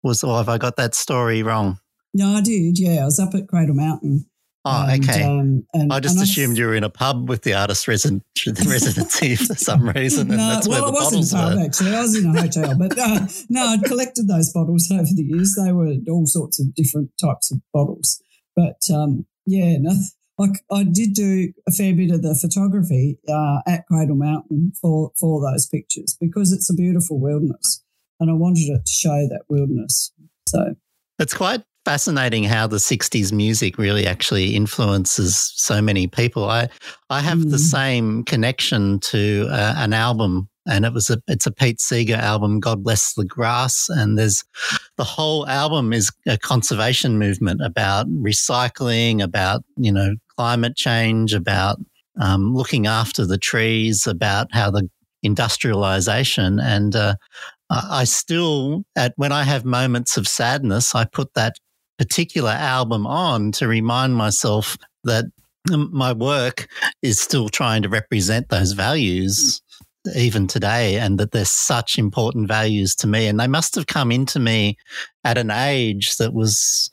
[0.04, 1.80] Was or have I got that story wrong?
[2.14, 2.78] No, I did.
[2.78, 4.26] Yeah, I was up at Cradle Mountain
[4.68, 5.22] Oh, and, okay.
[5.22, 9.36] Um, and, I just assumed you were in a pub with the artist resident, residency
[9.36, 10.30] for some reason.
[10.30, 11.96] no, that's well, where the I a pub, actually.
[11.96, 12.76] I was in a hotel.
[12.76, 15.56] but uh, no, I'd collected those bottles over the years.
[15.64, 18.20] They were all sorts of different types of bottles.
[18.56, 19.94] But um, yeah, no,
[20.40, 25.12] like I did do a fair bit of the photography uh, at Cradle Mountain for,
[25.20, 27.84] for those pictures because it's a beautiful wilderness.
[28.20, 30.12] And I wanted it to show that wilderness.
[30.48, 30.76] So
[31.20, 36.50] it's quite fascinating how the 60s music really actually influences so many people.
[36.50, 36.68] I
[37.10, 37.52] I have mm.
[37.52, 42.16] the same connection to uh, an album and it was a it's a Pete Seeger
[42.16, 44.44] album God Bless the Grass and there's
[44.98, 51.78] the whole album is a conservation movement about recycling, about, you know, climate change, about
[52.20, 54.90] um, looking after the trees, about how the
[55.22, 57.16] industrialization and uh,
[57.70, 61.56] I still, at when I have moments of sadness, I put that
[61.98, 65.26] particular album on to remind myself that
[65.68, 66.68] my work
[67.02, 69.62] is still trying to represent those values
[70.16, 73.28] even today and that they're such important values to me.
[73.28, 74.78] And they must have come into me
[75.24, 76.90] at an age that was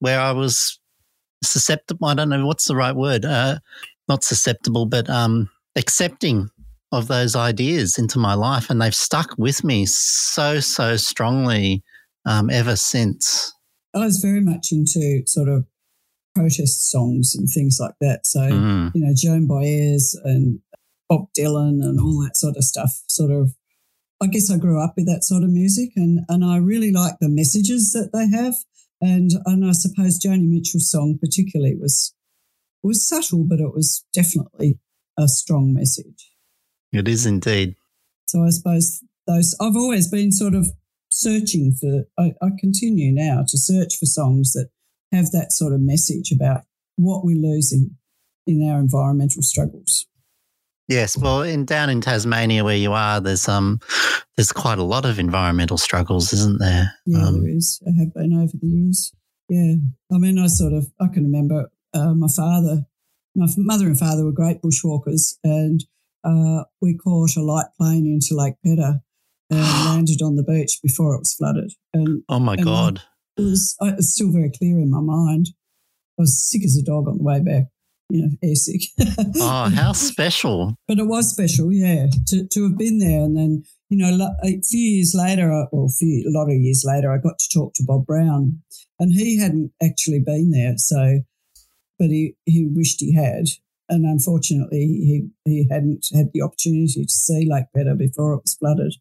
[0.00, 0.78] where I was
[1.42, 3.58] susceptible I don't know what's the right word uh,
[4.08, 6.50] not susceptible but um, accepting
[6.90, 8.70] of those ideas into my life.
[8.70, 11.82] And they've stuck with me so so strongly
[12.24, 13.52] um, ever since
[13.94, 15.66] I was very much into sort of
[16.34, 18.26] protest songs and things like that.
[18.26, 18.92] So, Mm.
[18.94, 20.60] you know, Joan Baez and
[21.08, 23.02] Bob Dylan and all that sort of stuff.
[23.08, 23.54] Sort of,
[24.20, 27.14] I guess I grew up with that sort of music, and and I really like
[27.20, 28.54] the messages that they have.
[29.00, 32.14] And and I suppose Joni Mitchell's song particularly was
[32.82, 34.78] was subtle, but it was definitely
[35.18, 36.32] a strong message.
[36.92, 37.74] It is indeed.
[38.26, 40.72] So I suppose those I've always been sort of
[41.18, 42.04] searching for.
[42.18, 44.68] I, I continue now to search for songs that
[45.12, 46.62] have that sort of message about
[46.96, 47.96] what we're losing
[48.46, 50.06] in our environmental struggles.
[50.88, 53.78] Yes, well, in down in Tasmania where you are, there's um,
[54.36, 56.94] there's quite a lot of environmental struggles, isn't there?
[57.04, 57.82] Yeah, Um, there is.
[57.84, 59.12] There have been over the years.
[59.50, 59.74] Yeah,
[60.12, 62.86] I mean, I sort of I can remember uh, my father,
[63.34, 65.84] my mother and father were great bushwalkers, and
[66.24, 69.00] uh, we caught a light plane into Lake Pedder
[69.50, 71.72] Um, and landed on the beach before it was flooded.
[71.94, 73.02] And oh my and god!
[73.36, 75.48] it was I- it's still very clear in my mind.
[76.18, 77.66] I was sick as a dog on the way back,
[78.10, 78.82] you know, airsick.
[79.40, 80.74] Oh, how special!
[80.88, 83.22] but it was special, yeah, to, to have been there.
[83.22, 86.84] And then, you know, a few years later, or a, few, a lot of years
[86.84, 88.60] later, I got to talk to Bob Brown,
[88.98, 90.74] and he hadn't actually been there.
[90.76, 91.20] So,
[91.98, 93.44] but he, he wished he had.
[93.88, 98.54] And unfortunately, he, he hadn't had the opportunity to see Lake Pedder before it was
[98.54, 98.96] flooded.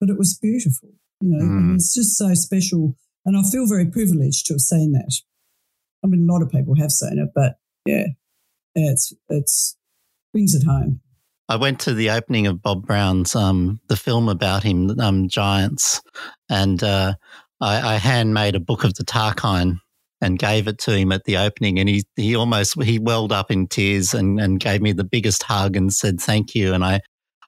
[0.00, 1.58] But it was beautiful, you know, Mm.
[1.58, 2.96] and it's just so special.
[3.24, 5.12] And I feel very privileged to have seen that.
[6.04, 7.56] I mean, a lot of people have seen it, but
[7.86, 8.06] yeah,
[8.74, 9.76] it's it's
[10.32, 11.00] brings it home.
[11.48, 16.02] I went to the opening of Bob Brown's um, the film about him, um, Giants,
[16.48, 17.14] and uh,
[17.60, 19.78] I, I handmade a book of the Tarkine
[20.20, 23.50] and gave it to him at the opening, and he he almost he welled up
[23.50, 27.00] in tears and, and gave me the biggest hug and said thank you, and I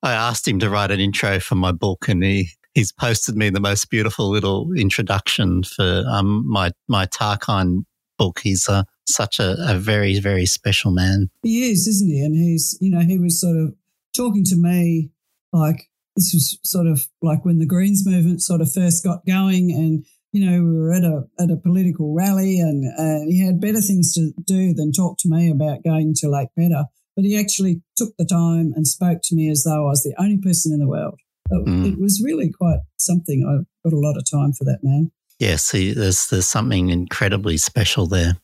[0.03, 2.51] I asked him to write an intro for my book, and he.
[2.75, 7.85] He's posted me the most beautiful little introduction for um, my my Tarkine
[8.19, 8.39] book.
[8.41, 11.29] He's uh, such a, a very very special man.
[11.43, 12.21] He is, isn't he?
[12.21, 13.75] And he's, you know, he was sort of
[14.15, 15.11] talking to me
[15.53, 19.71] like this was sort of like when the Greens movement sort of first got going,
[19.73, 23.61] and you know, we were at a at a political rally, and and he had
[23.61, 26.85] better things to do than talk to me about going to Lake Pedder.
[27.19, 30.15] But he actually took the time and spoke to me as though I was the
[30.23, 31.19] only person in the world.
[31.51, 31.93] It, Mm.
[31.95, 33.43] it was really quite something.
[33.45, 35.11] I've got a lot of time for that man.
[35.41, 38.37] Yes, he, there's there's something incredibly special there.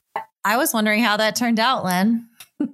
[0.44, 2.28] I was wondering how that turned out, Len.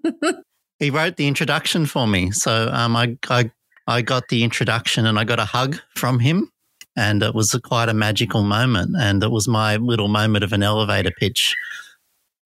[0.78, 3.50] He wrote the introduction for me, so um, I, I
[3.86, 6.50] I got the introduction and I got a hug from him,
[6.96, 10.54] and it was a, quite a magical moment, and it was my little moment of
[10.54, 11.54] an elevator pitch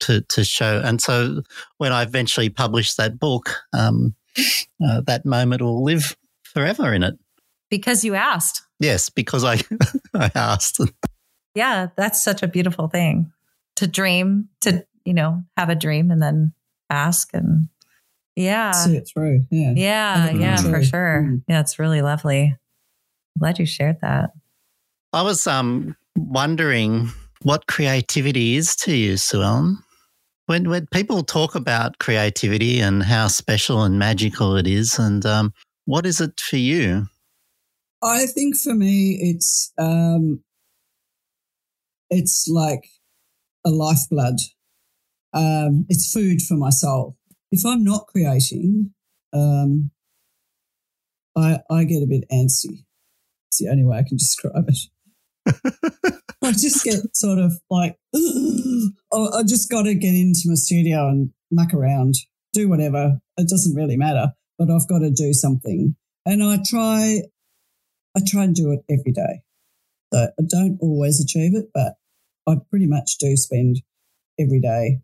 [0.00, 0.80] to to show.
[0.84, 1.42] And so
[1.78, 4.14] when I eventually published that book, um,
[4.84, 7.14] uh, that moment will live forever in it.
[7.70, 8.62] Because you asked.
[8.80, 9.60] Yes, because I
[10.14, 10.80] I asked.
[11.54, 13.32] Yeah, that's such a beautiful thing
[13.76, 16.52] to dream, to, you know, have a dream and then
[16.90, 17.30] ask.
[17.32, 17.68] And
[18.36, 18.72] yeah.
[18.72, 19.44] See it through.
[19.50, 19.72] Yeah.
[19.76, 20.30] Yeah.
[20.32, 20.84] Yeah, for true.
[20.84, 21.26] sure.
[21.28, 21.42] Mm.
[21.48, 22.56] Yeah, it's really lovely.
[23.38, 24.30] Glad you shared that.
[25.12, 27.10] I was um, wondering
[27.42, 29.76] what creativity is to you, Suellen.
[30.46, 35.54] When, when people talk about creativity and how special and magical it is, and um,
[35.86, 37.06] what is it for you?
[38.02, 40.42] I think for me, it's um,
[42.10, 42.84] it's like
[43.64, 44.36] a lifeblood.
[45.32, 47.16] Um, it's food for my soul.
[47.50, 48.92] If I'm not creating,
[49.32, 49.90] um,
[51.36, 52.84] I I get a bit antsy.
[53.48, 54.78] It's the only way I can describe it.
[56.42, 61.08] I just get sort of like, oh, I just got to get into my studio
[61.08, 62.14] and muck around,
[62.52, 63.20] do whatever.
[63.36, 65.96] It doesn't really matter, but I've got to do something.
[66.26, 67.22] And I try,
[68.16, 69.42] I try and do it every day.
[70.12, 71.94] So I don't always achieve it, but
[72.48, 73.82] I pretty much do spend
[74.38, 75.00] every day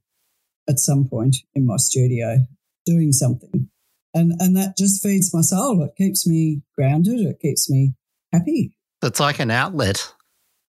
[0.69, 2.39] at some point in my studio
[2.87, 3.69] doing something.
[4.15, 5.83] And, and that just feeds my soul.
[5.85, 7.21] It keeps me grounded.
[7.21, 7.95] It keeps me
[8.33, 8.77] happy.
[9.03, 10.13] It's like an outlet,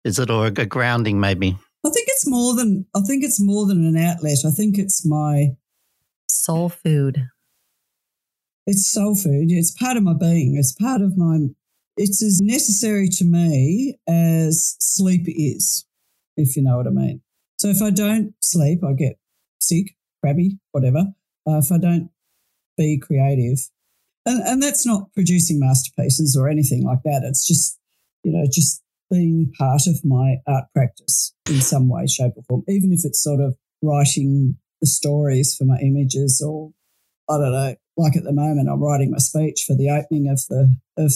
[0.03, 1.57] is it, or a grounding maybe?
[1.85, 4.39] I think it's more than I think it's more than an outlet.
[4.45, 5.55] I think it's my
[6.27, 7.27] Soul food.
[8.67, 9.51] it's soul food.
[9.51, 10.55] It's part of my being.
[10.57, 11.47] It's part of my
[11.97, 15.85] it's as necessary to me as sleep is,
[16.35, 17.21] if you know what I mean.
[17.57, 19.17] So if I don't sleep, I get
[19.59, 21.05] sick, crabby, whatever.
[21.47, 22.09] Uh, if I don't
[22.77, 23.59] be creative,
[24.25, 27.21] and, and that's not producing masterpieces or anything like that.
[27.23, 27.79] It's just,
[28.23, 32.63] you know, just being part of my art practice in some way, shape, or form,
[32.67, 36.71] even if it's sort of writing the stories for my images or
[37.29, 37.75] I don't know.
[37.97, 41.13] Like at the moment, I'm writing my speech for the opening of the of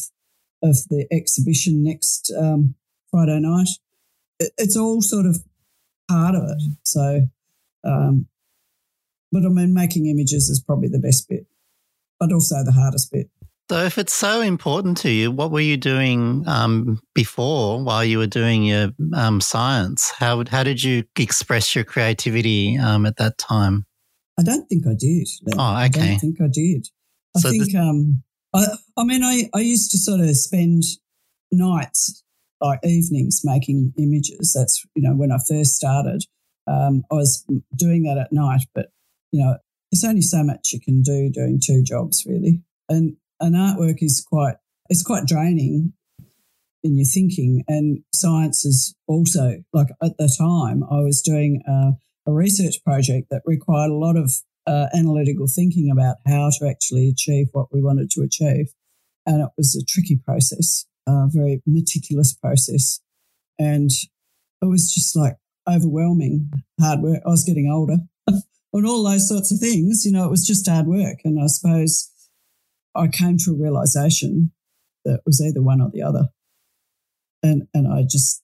[0.63, 2.75] of the exhibition next um,
[3.12, 3.69] Friday night.
[4.39, 5.43] It, it's all sort of
[6.10, 6.62] part of it.
[6.84, 7.28] So,
[7.84, 8.28] um,
[9.32, 11.45] but I mean, making images is probably the best bit,
[12.19, 13.30] but also the hardest bit.
[13.69, 18.17] So, if it's so important to you, what were you doing um, before while you
[18.17, 20.12] were doing your um, science?
[20.17, 23.86] How how did you express your creativity um, at that time?
[24.39, 25.27] I don't think I did.
[25.55, 25.84] Oh, okay.
[25.84, 26.88] I don't think I did.
[27.36, 28.23] I so think, um,
[28.55, 28.65] I,
[28.97, 30.82] I mean, I, I used to sort of spend
[31.51, 32.23] nights,
[32.62, 34.55] like evenings, making images.
[34.58, 36.23] That's, you know, when I first started,
[36.65, 38.88] um, I was doing that at night, but,
[39.32, 39.58] you know,
[39.91, 42.63] there's only so much you can do doing two jobs, really.
[42.88, 44.56] And, and artwork is quite,
[44.89, 45.93] it's quite draining
[46.84, 47.63] in your thinking.
[47.67, 51.91] And science is also, like at the time, I was doing uh,
[52.30, 54.32] a research project that required a lot of
[54.67, 58.67] uh, analytical thinking about how to actually achieve what we wanted to achieve.
[59.25, 62.99] And it was a tricky process, a very meticulous process.
[63.58, 63.89] And
[64.62, 65.36] it was just like
[65.67, 67.21] overwhelming hard work.
[67.25, 67.97] I was getting older
[68.28, 70.06] and all those sorts of things.
[70.06, 71.19] You know, it was just hard work.
[71.23, 72.12] And I suppose
[72.99, 74.51] I came to a realization
[75.05, 76.27] that it was either one or the other.
[77.41, 78.43] And, and I just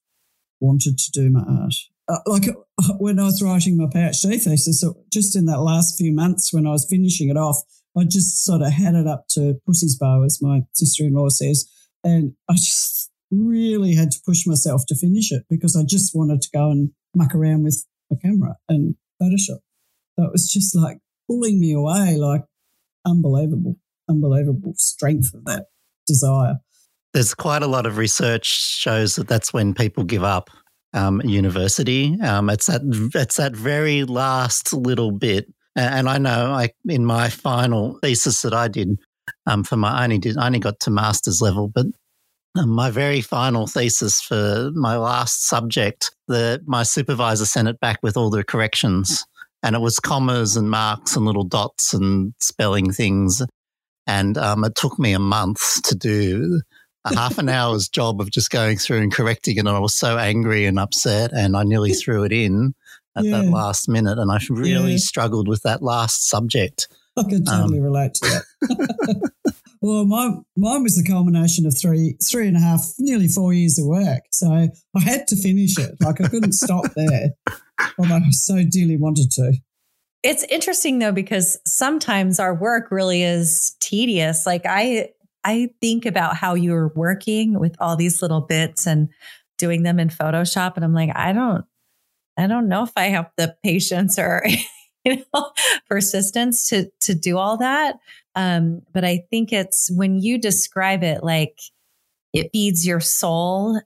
[0.59, 1.75] wanted to do my art
[2.07, 2.43] uh, like
[2.97, 6.71] when I was writing my PhD thesis, just in that last few months when I
[6.71, 7.57] was finishing it off,
[7.97, 11.29] I just sort of had it up to pussy's bow, as my sister in law
[11.29, 11.69] says.
[12.03, 16.41] And I just really had to push myself to finish it because I just wanted
[16.41, 19.61] to go and muck around with a camera and Photoshop.
[20.17, 22.43] So it was just like pulling me away, like
[23.05, 23.77] unbelievable,
[24.09, 25.65] unbelievable strength of that
[26.07, 26.55] desire.
[27.13, 30.49] There's quite a lot of research shows that that's when people give up
[30.93, 32.17] um, university.
[32.21, 32.81] Um, it's that
[33.15, 38.53] it's that very last little bit, and I know, like in my final thesis that
[38.53, 38.97] I did
[39.45, 41.85] um, for my, I only did, I only got to master's level, but
[42.57, 47.99] um, my very final thesis for my last subject, the my supervisor sent it back
[48.01, 49.25] with all the corrections,
[49.63, 53.41] and it was commas and marks and little dots and spelling things,
[54.07, 56.61] and um, it took me a month to do
[57.05, 59.59] a half an hour's job of just going through and correcting it.
[59.59, 62.73] And I was so angry and upset, and I nearly threw it in
[63.15, 63.41] at yeah.
[63.41, 64.17] that last minute.
[64.17, 64.97] And I really yeah.
[64.97, 66.87] struggled with that last subject.
[67.17, 69.31] I can totally um, relate to that.
[69.81, 73.79] well, my, mine was the culmination of three, three and a half, nearly four years
[73.79, 74.23] of work.
[74.31, 75.95] So I had to finish it.
[76.01, 77.29] Like I couldn't stop there,
[77.97, 79.53] although I so dearly wanted to.
[80.25, 84.47] It's interesting though, because sometimes our work really is tedious.
[84.47, 85.09] Like I,
[85.43, 89.09] I think about how you're working with all these little bits and
[89.59, 90.77] doing them in Photoshop.
[90.77, 91.63] And I'm like, I don't,
[92.39, 94.43] I don't know if I have the patience or,
[95.05, 95.51] you know,
[95.87, 97.97] persistence to, to do all that.
[98.33, 101.59] Um, but I think it's when you describe it like
[102.33, 103.79] it feeds your soul,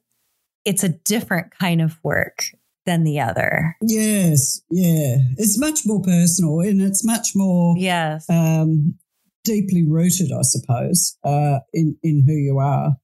[0.63, 2.45] it's a different kind of work
[2.85, 3.75] than the other.
[3.81, 5.17] Yes, yeah.
[5.37, 8.29] It's much more personal and it's much more yes.
[8.29, 8.97] Um,
[9.43, 12.95] deeply rooted, I suppose, uh, in in who you are.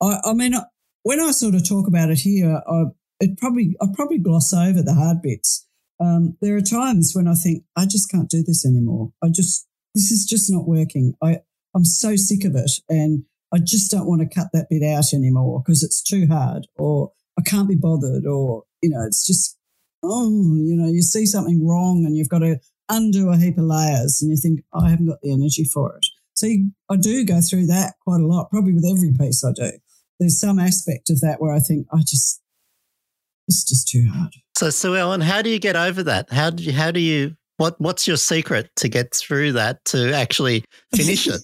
[0.00, 0.54] I, I, mean,
[1.02, 2.84] when I sort of talk about it here, I
[3.20, 5.66] it probably I probably gloss over the hard bits.
[6.00, 9.12] Um, there are times when I think I just can't do this anymore.
[9.22, 11.14] I just this is just not working.
[11.22, 11.40] I
[11.74, 15.12] I'm so sick of it, and I just don't want to cut that bit out
[15.14, 19.58] anymore because it's too hard, or I can't be bothered, or you know, it's just
[20.02, 23.64] oh, you know, you see something wrong and you've got to undo a heap of
[23.64, 26.06] layers and you think, oh, I haven't got the energy for it.
[26.34, 29.52] So you, I do go through that quite a lot, probably with every piece I
[29.52, 29.70] do.
[30.18, 32.42] There's some aspect of that where I think, I just,
[33.48, 34.34] it's just too hard.
[34.56, 36.30] So, Suellen, how do you get over that?
[36.30, 40.12] How do you, how do you what What's your secret to get through that to
[40.12, 40.64] actually
[40.96, 41.40] finish it?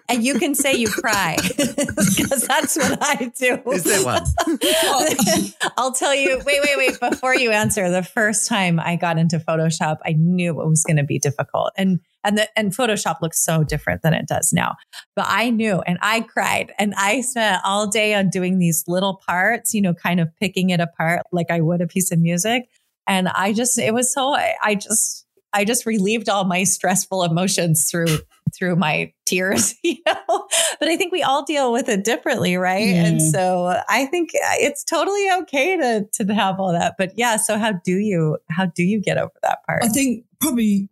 [0.08, 3.62] and you can say you cry because that's what I do.
[3.70, 4.24] Is there one?
[5.76, 6.42] I'll tell you.
[6.44, 6.98] Wait, wait, wait.
[6.98, 10.96] Before you answer, the first time I got into Photoshop, I knew it was going
[10.96, 14.76] to be difficult, and and the, and Photoshop looks so different than it does now.
[15.16, 19.20] But I knew, and I cried, and I spent all day on doing these little
[19.26, 22.68] parts, you know, kind of picking it apart like I would a piece of music.
[23.06, 27.90] And I just, it was so, I just, I just relieved all my stressful emotions
[27.90, 28.18] through
[28.56, 30.48] through my tears, you know.
[30.78, 32.88] But I think we all deal with it differently, right?
[32.88, 33.06] Yeah.
[33.06, 36.94] And so I think it's totally okay to to have all that.
[36.98, 39.84] But yeah, so how do you how do you get over that part?
[39.84, 40.88] I think probably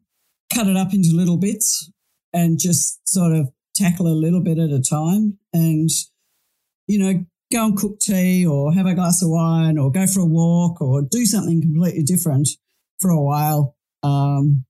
[0.52, 1.90] cut it up into little bits
[2.32, 5.90] and just sort of tackle a little bit at a time and,
[6.86, 10.20] you know, go and cook tea or have a glass of wine or go for
[10.20, 12.48] a walk or do something completely different
[13.00, 13.76] for a while.
[14.02, 14.64] Um,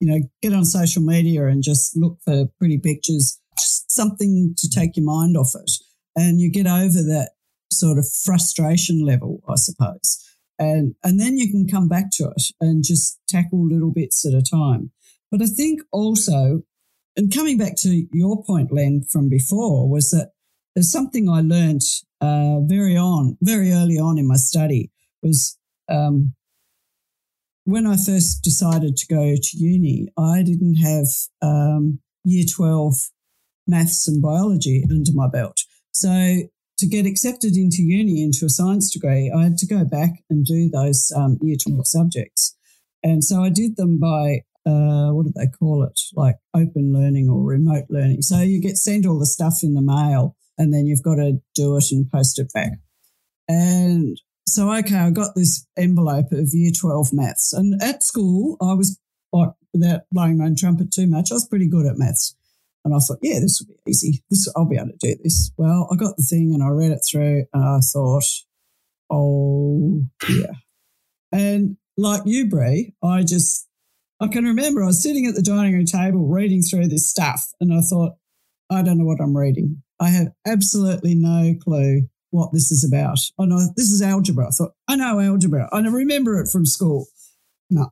[0.00, 4.68] you know, get on social media and just look for pretty pictures, just something to
[4.68, 5.70] take your mind off it.
[6.16, 7.30] And you get over that
[7.70, 10.18] sort of frustration level, I suppose.
[10.58, 14.34] And, and then you can come back to it and just tackle little bits at
[14.34, 14.90] a time.
[15.32, 16.62] But I think also,
[17.16, 20.30] and coming back to your point, Len, from before, was that
[20.76, 21.82] there's something I learned
[22.20, 25.58] uh, very on, very early on in my study was
[25.88, 26.34] um,
[27.64, 31.06] when I first decided to go to uni, I didn't have
[31.40, 32.94] um, year 12
[33.66, 35.58] maths and biology under my belt.
[35.92, 36.42] So
[36.78, 40.44] to get accepted into uni into a science degree, I had to go back and
[40.44, 42.56] do those um, year 12 subjects.
[43.02, 45.98] And so I did them by, uh, what do they call it?
[46.14, 48.22] Like open learning or remote learning.
[48.22, 51.40] So you get sent all the stuff in the mail and then you've got to
[51.54, 52.72] do it and post it back.
[53.48, 57.52] And so, okay, I got this envelope of year 12 maths.
[57.52, 58.98] And at school, I was,
[59.32, 62.36] like, without blowing my own trumpet too much, I was pretty good at maths.
[62.84, 64.22] And I thought, yeah, this will be easy.
[64.28, 65.52] This I'll be able to do this.
[65.56, 68.24] Well, I got the thing and I read it through and I thought,
[69.08, 70.54] oh yeah.
[71.30, 73.68] And like you, Brie, I just
[74.22, 77.48] I can remember I was sitting at the dining room table reading through this stuff
[77.60, 78.12] and I thought,
[78.70, 79.82] I don't know what I'm reading.
[79.98, 83.18] I have absolutely no clue what this is about.
[83.40, 84.46] I know this is algebra.
[84.46, 85.68] I thought, I know algebra.
[85.72, 87.06] I remember it from school.
[87.68, 87.90] No,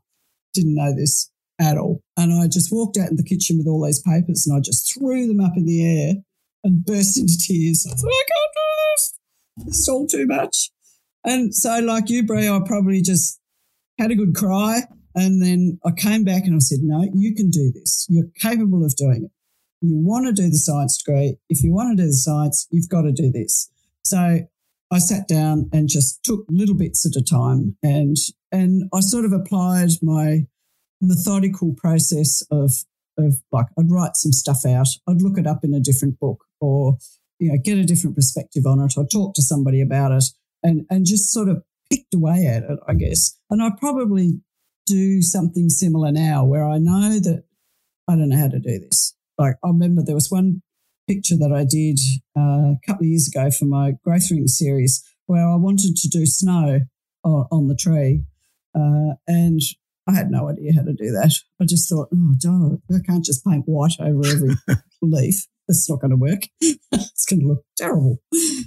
[0.55, 2.01] didn't know this at all.
[2.16, 4.95] And I just walked out in the kitchen with all these papers and I just
[4.95, 6.14] threw them up in the air
[6.62, 7.89] and burst into tears.
[7.91, 9.78] I thought, I can't do this.
[9.81, 10.70] Is all too much.
[11.24, 13.41] And so, like you, Brie, I probably just
[13.99, 14.83] had a good cry.
[15.14, 18.06] And then I came back and I said, no, you can do this.
[18.08, 19.30] You're capable of doing it.
[19.82, 21.36] You want to do the science degree.
[21.48, 23.70] If you want to do the science, you've got to do this.
[24.04, 24.40] So
[24.92, 28.16] I sat down and just took little bits at a time and
[28.52, 30.46] and I sort of applied my
[31.00, 32.72] methodical process of
[33.16, 36.44] of like I'd write some stuff out, I'd look it up in a different book
[36.61, 36.98] or
[37.38, 40.24] you know get a different perspective on it, or talk to somebody about it
[40.62, 43.36] and and just sort of picked away at it, I guess.
[43.48, 44.40] And I probably
[44.87, 47.45] do something similar now where I know that
[48.09, 49.14] I don't know how to do this.
[49.39, 50.62] Like I remember there was one
[51.09, 51.99] picture that I did
[52.39, 56.09] uh, a couple of years ago for my growth ring series where I wanted to
[56.09, 56.81] do snow
[57.24, 58.24] on, on the tree.
[58.74, 59.61] Uh, and
[60.09, 61.33] I had no idea how to do that.
[61.61, 64.55] I just thought, oh, darn, I can't just paint white over every
[65.03, 65.47] leaf.
[65.68, 66.43] It's not going to work.
[66.61, 68.18] it's going to look terrible.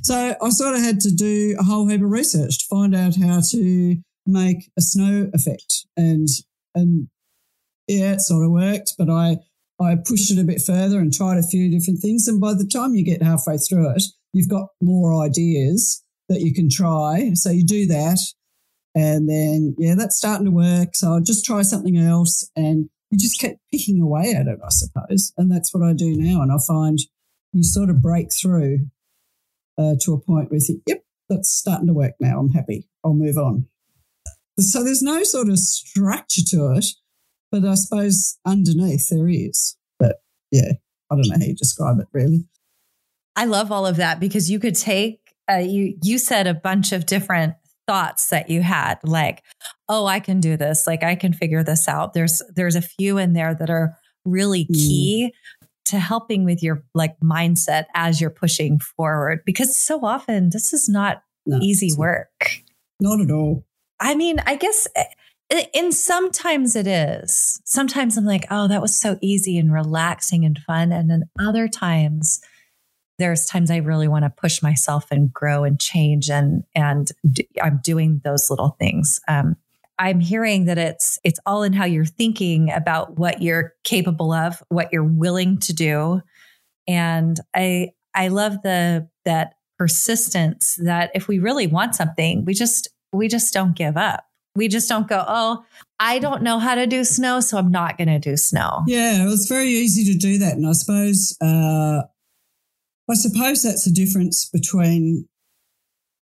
[0.03, 3.15] So I sort of had to do a whole heap of research to find out
[3.17, 5.85] how to make a snow effect.
[5.97, 6.27] And,
[6.75, 7.07] and
[7.87, 9.37] yeah, it sort of worked, but I
[9.79, 12.27] I pushed it a bit further and tried a few different things.
[12.27, 16.53] And by the time you get halfway through it, you've got more ideas that you
[16.53, 17.31] can try.
[17.33, 18.19] So you do that.
[18.95, 20.95] And then, yeah, that's starting to work.
[20.95, 22.49] So I'll just try something else.
[22.55, 25.33] And you just keep picking away at it, I suppose.
[25.37, 26.41] And that's what I do now.
[26.41, 26.99] And I find
[27.51, 28.87] you sort of break through
[29.77, 32.39] uh, to a point where you think, yep, that's starting to work now.
[32.39, 32.87] I'm happy.
[33.03, 33.67] I'll move on.
[34.59, 36.85] So there's no sort of structure to it
[37.53, 39.77] but I suppose underneath there is.
[39.99, 40.17] But
[40.51, 40.71] yeah,
[41.11, 42.45] I don't know how you describe it really.
[43.35, 46.91] I love all of that because you could take uh, you you said a bunch
[46.91, 47.53] of different
[47.85, 49.43] thoughts that you had like
[49.89, 53.17] oh I can do this like I can figure this out there's there's a few
[53.17, 54.73] in there that are really mm.
[54.73, 55.67] key mm.
[55.87, 60.87] to helping with your like mindset as you're pushing forward because so often this is
[60.87, 62.61] not no, easy work
[63.01, 63.65] not at all
[64.03, 65.05] I mean I guess eh,
[65.73, 67.61] and sometimes it is.
[67.65, 70.91] Sometimes I'm like, oh, that was so easy and relaxing and fun.
[70.91, 72.41] And then other times,
[73.19, 77.11] there's times I really want to push myself and grow and change, and and
[77.61, 79.19] I'm doing those little things.
[79.27, 79.55] Um,
[79.99, 84.61] I'm hearing that it's it's all in how you're thinking about what you're capable of,
[84.69, 86.21] what you're willing to do,
[86.87, 92.89] and I I love the that persistence that if we really want something, we just
[93.13, 95.65] we just don't give up we just don't go, oh,
[95.99, 98.83] I don't know how to do snow, so I'm not going to do snow.
[98.87, 100.53] Yeah, it's very easy to do that.
[100.53, 102.03] And I suppose, uh,
[103.09, 105.27] I suppose that's the difference between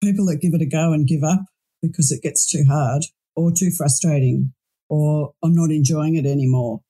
[0.04, 1.42] people that give it a go and give up
[1.82, 3.04] because it gets too hard
[3.36, 4.54] or too frustrating
[4.90, 6.82] or I'm not enjoying it anymore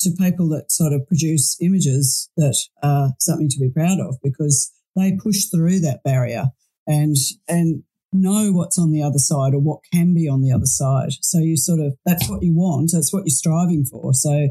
[0.00, 4.72] to people that sort of produce images that are something to be proud of because
[4.94, 6.46] they push through that barrier
[6.86, 7.16] and
[7.48, 7.82] and
[8.12, 11.10] know what's on the other side or what can be on the other side.
[11.20, 12.90] So you sort of, that's what you want.
[12.92, 14.14] That's what you're striving for.
[14.14, 14.50] So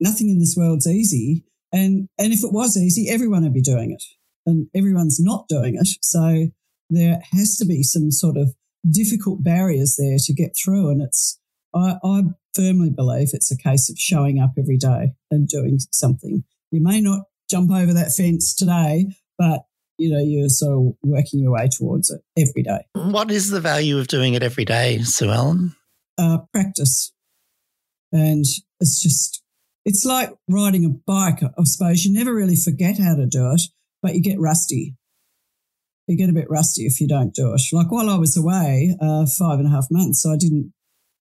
[0.00, 1.44] nothing in this world's easy.
[1.72, 4.02] And, and if it was easy, everyone would be doing it
[4.46, 5.88] and everyone's not doing it.
[6.02, 6.48] So
[6.90, 8.54] there has to be some sort of
[8.90, 10.90] difficult barriers there to get through.
[10.90, 11.38] And it's,
[11.74, 12.22] I, I
[12.54, 16.44] firmly believe it's a case of showing up every day and doing something.
[16.70, 19.06] You may not jump over that fence today,
[19.36, 19.64] but
[19.98, 22.86] you know, you're sort of working your way towards it every day.
[22.94, 25.74] What is the value of doing it every day, Suellen?
[26.16, 27.12] Uh, practice.
[28.12, 28.44] And
[28.80, 29.42] it's just,
[29.84, 32.04] it's like riding a bike, I suppose.
[32.04, 33.62] You never really forget how to do it,
[34.02, 34.96] but you get rusty.
[36.06, 37.60] You get a bit rusty if you don't do it.
[37.72, 40.72] Like while I was away, uh, five and a half months, so I didn't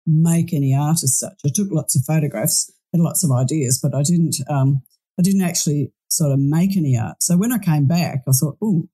[0.07, 1.39] make any art as such.
[1.47, 4.83] I took lots of photographs, had lots of ideas, but I didn't, um,
[5.19, 7.23] I didn't actually sort of make any art.
[7.23, 8.89] So when I came back, I thought, oh,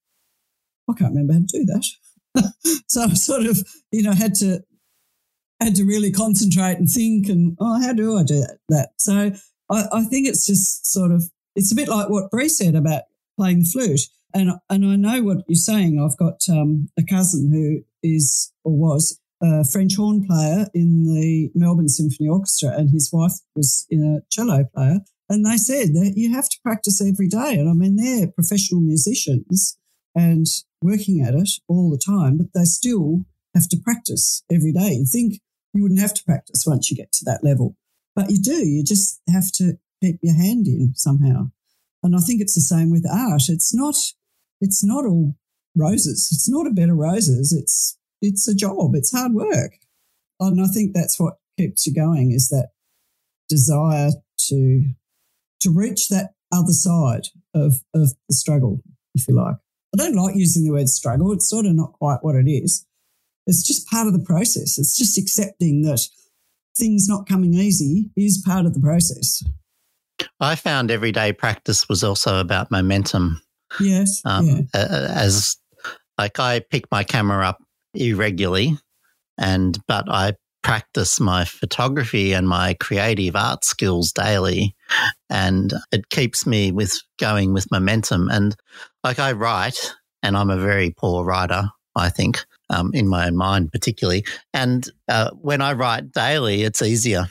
[0.89, 2.53] I can't remember how to do that.
[2.89, 3.59] so I sort of,
[3.93, 4.61] you know, had to
[5.61, 8.59] had to really concentrate and think and oh, how do I do that?
[8.71, 8.91] that?
[8.99, 9.33] So
[9.71, 13.03] I, I think it's just sort of it's a bit like what Brie said about
[13.39, 14.01] playing the flute.
[14.33, 16.01] And and I know what you're saying.
[16.01, 21.51] I've got um, a cousin who is or was a French horn player in the
[21.55, 25.01] Melbourne Symphony Orchestra, and his wife was a cello player.
[25.31, 27.55] And they said that you have to practice every day.
[27.55, 29.79] And I mean, they're professional musicians
[30.13, 30.45] and
[30.83, 34.91] working at it all the time, but they still have to practice every day.
[34.91, 35.41] You think
[35.73, 37.77] you wouldn't have to practice once you get to that level,
[38.17, 38.67] but you do.
[38.67, 41.53] You just have to keep your hand in somehow.
[42.03, 43.43] And I think it's the same with art.
[43.49, 43.95] It's not,
[44.61, 45.37] it's not all
[45.77, 46.29] roses.
[46.33, 47.53] It's not a bed of roses.
[47.53, 48.97] It's, it's a job.
[48.97, 49.75] It's hard work.
[50.41, 52.71] And I think that's what keeps you going is that
[53.49, 54.11] desire
[54.49, 54.85] to
[55.61, 58.81] to reach that other side of, of the struggle,
[59.15, 59.57] if you like.
[59.95, 61.33] I don't like using the word struggle.
[61.33, 62.87] It's sort of not quite what it is.
[63.47, 64.79] It's just part of the process.
[64.79, 66.01] It's just accepting that
[66.77, 69.43] things not coming easy is part of the process.
[70.39, 73.43] I found everyday practice was also about momentum.
[73.81, 74.23] Yes.
[74.25, 74.63] Um, yeah.
[74.75, 75.57] As
[76.19, 77.63] like I pick my camera up
[77.95, 78.77] irregularly,
[79.39, 84.75] and but I practice my photography and my creative art skills daily
[85.29, 88.29] and it keeps me with going with momentum.
[88.31, 88.55] And
[89.03, 93.37] like i write and i'm a very poor writer i think um, in my own
[93.37, 94.25] mind particularly.
[94.53, 97.27] And uh, when i write daily it's easier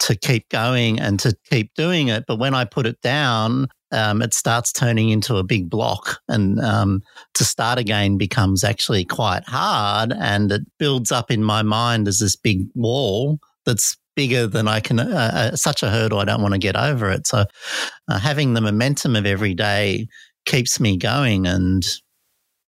[0.00, 2.24] to keep going and to keep doing it.
[2.26, 6.60] But when i put it down um, it starts turning into a big block and
[6.60, 7.02] um,
[7.34, 12.18] to start again becomes actually quite hard and it builds up in my mind as
[12.18, 16.42] this big wall that's bigger than I can, uh, uh, such a hurdle, I don't
[16.42, 17.26] want to get over it.
[17.26, 17.44] So
[18.08, 20.08] uh, having the momentum of every day
[20.44, 21.82] keeps me going and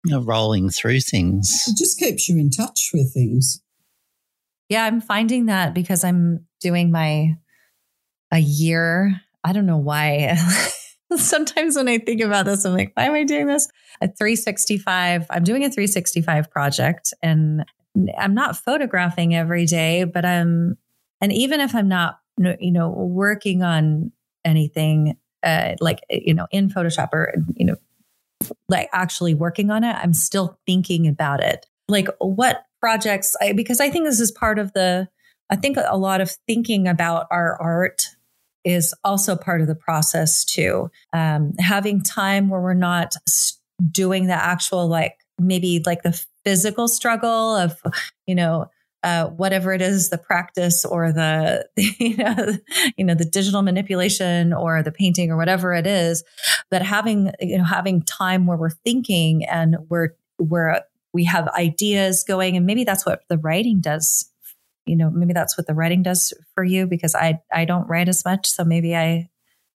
[0.04, 1.64] you know, rolling through things.
[1.66, 3.60] It just keeps you in touch with things.
[4.68, 7.36] Yeah, I'm finding that because I'm doing my
[8.30, 9.20] a year.
[9.42, 10.36] I don't know why.
[11.16, 13.68] Sometimes when I think about this, I'm like, why am I doing this?
[14.00, 17.64] A 365, I'm doing a 365 project and
[18.18, 20.76] I'm not photographing every day, but I'm,
[21.20, 22.20] and even if I'm not,
[22.60, 24.12] you know, working on
[24.44, 27.76] anything uh, like, you know, in Photoshop or, you know,
[28.68, 31.66] like actually working on it, I'm still thinking about it.
[31.88, 35.08] Like what projects, I, because I think this is part of the,
[35.50, 38.08] I think a lot of thinking about our art
[38.64, 40.90] is also part of the process too.
[41.12, 43.14] Um, having time where we're not
[43.90, 47.80] doing the actual, like maybe like the physical struggle of,
[48.26, 48.66] you know,
[49.04, 51.64] uh, whatever it is, the practice or the,
[51.98, 52.58] you know,
[52.96, 56.24] you know, the digital manipulation or the painting or whatever it is,
[56.70, 60.80] but having, you know, having time where we're thinking and we're, we're,
[61.14, 64.30] we have ideas going and maybe that's what the writing does
[64.88, 68.08] you know, maybe that's what the writing does for you because I I don't write
[68.08, 68.46] as much.
[68.46, 69.28] So maybe I,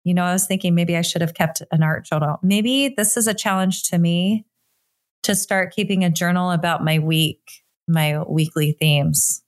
[0.03, 2.37] you know, I was thinking maybe I should have kept an art journal.
[2.43, 4.45] Maybe this is a challenge to me
[5.23, 7.41] to start keeping a journal about my week,
[7.87, 9.43] my weekly themes.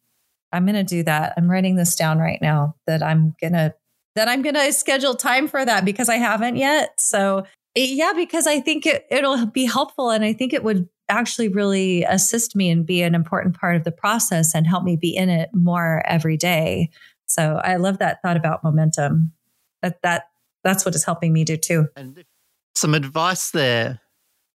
[0.51, 1.33] I'm going to do that.
[1.37, 3.73] I'm writing this down right now that I'm going to
[4.15, 6.99] that I'm going to schedule time for that because I haven't yet.
[6.99, 7.45] So,
[7.75, 12.03] yeah, because I think it, it'll be helpful and I think it would actually really
[12.03, 15.29] assist me and be an important part of the process and help me be in
[15.29, 16.89] it more every day.
[17.25, 19.31] So I love that thought about momentum.
[19.81, 20.25] That that
[20.63, 21.87] that's what is helping me do too.
[21.95, 22.23] And
[22.75, 23.99] some advice there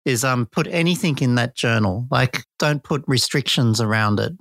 [0.05, 2.07] is um put anything in that journal.
[2.11, 4.33] Like don't put restrictions around it.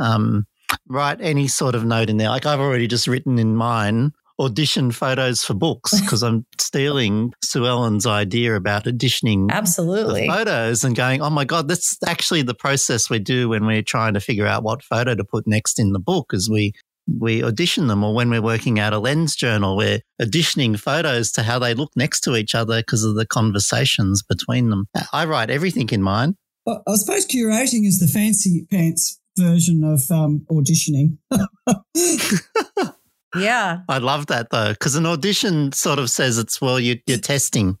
[0.00, 0.46] Um
[0.88, 2.28] write any sort of note in there.
[2.28, 8.06] Like I've already just written in mine audition photos for books because I'm stealing Suellen's
[8.06, 13.18] idea about auditioning absolutely photos and going, oh my god, that's actually the process we
[13.18, 16.30] do when we're trying to figure out what photo to put next in the book.
[16.32, 16.72] Is we
[17.18, 21.42] we audition them, or when we're working out a Len's Journal, we're auditioning photos to
[21.42, 24.86] how they look next to each other because of the conversations between them.
[25.12, 26.36] I write everything in mine.
[26.64, 31.18] Well, I suppose curating is the fancy pants version of um, auditioning.
[33.34, 33.80] Yeah.
[33.88, 37.78] I love that though, because an audition sort of says it's, well, you, you're testing.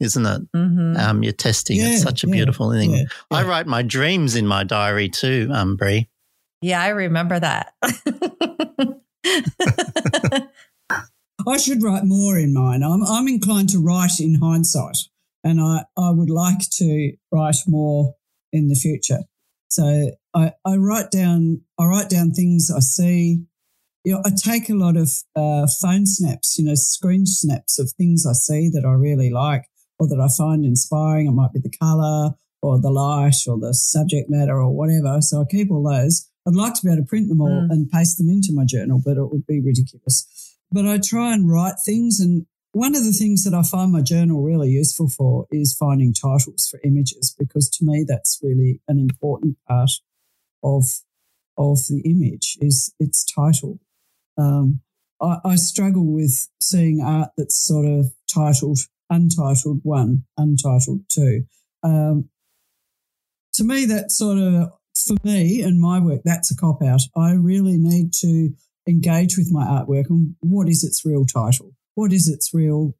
[0.00, 0.52] isn't it?
[0.52, 0.96] Mm-hmm.
[0.96, 1.78] Um, you're testing.
[1.78, 2.94] Yeah, it's such a yeah, beautiful thing.
[2.94, 6.08] Yeah, I write my dreams in my diary too, um, Brie.
[6.60, 7.74] Yeah, I remember that.
[11.46, 12.82] I should write more in mine.
[12.82, 14.98] I'm, I'm inclined to write in hindsight,
[15.42, 18.14] and I, I would like to write more
[18.52, 19.20] in the future.
[19.68, 23.42] So I, I write down I write down things I see.
[24.04, 27.92] You know, I take a lot of uh, phone snaps, you know, screen snaps of
[27.92, 29.64] things I see that I really like
[29.98, 31.26] or that I find inspiring.
[31.26, 35.22] It might be the color or the light or the subject matter or whatever.
[35.22, 36.28] So I keep all those.
[36.46, 37.70] I'd like to be able to print them all mm.
[37.70, 40.58] and paste them into my journal, but it would be ridiculous.
[40.70, 42.20] But I try and write things.
[42.20, 46.12] And one of the things that I find my journal really useful for is finding
[46.12, 49.92] titles for images, because to me, that's really an important part
[50.62, 50.84] of,
[51.56, 53.80] of the image is its title.
[54.38, 54.80] Um,
[55.20, 58.78] I, I struggle with seeing art that's sort of titled
[59.10, 61.44] untitled one, untitled two.
[61.82, 62.30] Um,
[63.54, 64.72] to me, that sort of
[65.06, 67.02] for me and my work, that's a cop out.
[67.16, 68.50] I really need to
[68.88, 71.72] engage with my artwork and what is its real title?
[71.94, 72.94] What is its real?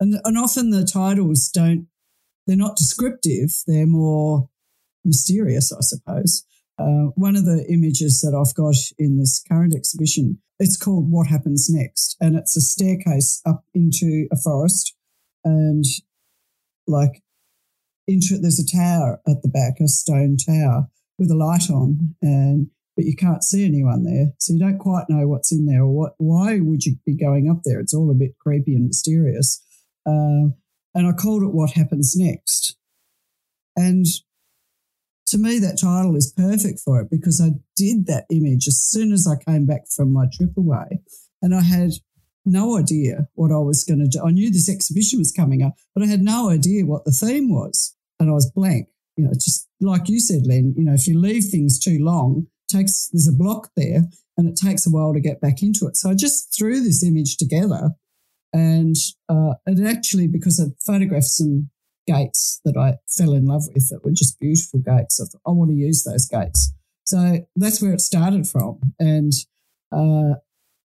[0.00, 1.88] And, and often the titles don't,
[2.46, 4.48] they're not descriptive, they're more
[5.04, 6.44] mysterious, I suppose.
[6.78, 11.26] Uh, one of the images that I've got in this current exhibition, it's called What
[11.28, 14.94] Happens Next, and it's a staircase up into a forest,
[15.44, 15.84] and
[16.86, 17.22] like
[18.06, 22.68] into there's a tower at the back, a stone tower, with a light on and
[22.96, 24.32] but you can't see anyone there.
[24.38, 27.48] So you don't quite know what's in there or what why would you be going
[27.50, 27.78] up there?
[27.78, 29.62] It's all a bit creepy and mysterious.
[30.06, 30.52] Uh,
[30.94, 32.76] and I called it What Happens Next.
[33.76, 34.06] And
[35.28, 39.12] to me, that title is perfect for it because I did that image as soon
[39.12, 41.00] as I came back from my trip away.
[41.42, 41.92] And I had
[42.44, 44.24] no idea what I was going to do.
[44.24, 47.50] I knew this exhibition was coming up, but I had no idea what the theme
[47.50, 47.94] was.
[48.18, 51.18] And I was blank you know, just like you said, Len, you know, if you
[51.18, 54.02] leave things too long, takes there's a block there
[54.36, 55.96] and it takes a while to get back into it.
[55.96, 57.90] So I just threw this image together
[58.52, 58.94] and
[59.28, 61.70] uh, it actually, because I photographed some
[62.06, 65.20] gates that I fell in love with that were just beautiful gates.
[65.20, 66.72] I thought, I want to use those gates.
[67.04, 68.80] So that's where it started from.
[68.98, 69.32] And,
[69.92, 70.38] uh,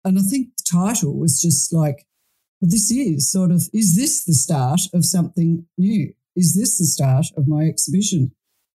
[0.03, 2.05] and I think the title was just like,
[2.61, 6.13] well, this is sort of, is this the start of something new?
[6.35, 8.31] Is this the start of my exhibition?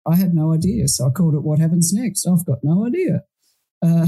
[0.07, 0.88] I had no idea.
[0.88, 2.26] So I called it What Happens Next.
[2.26, 3.24] I've got no idea.
[3.82, 4.07] Uh,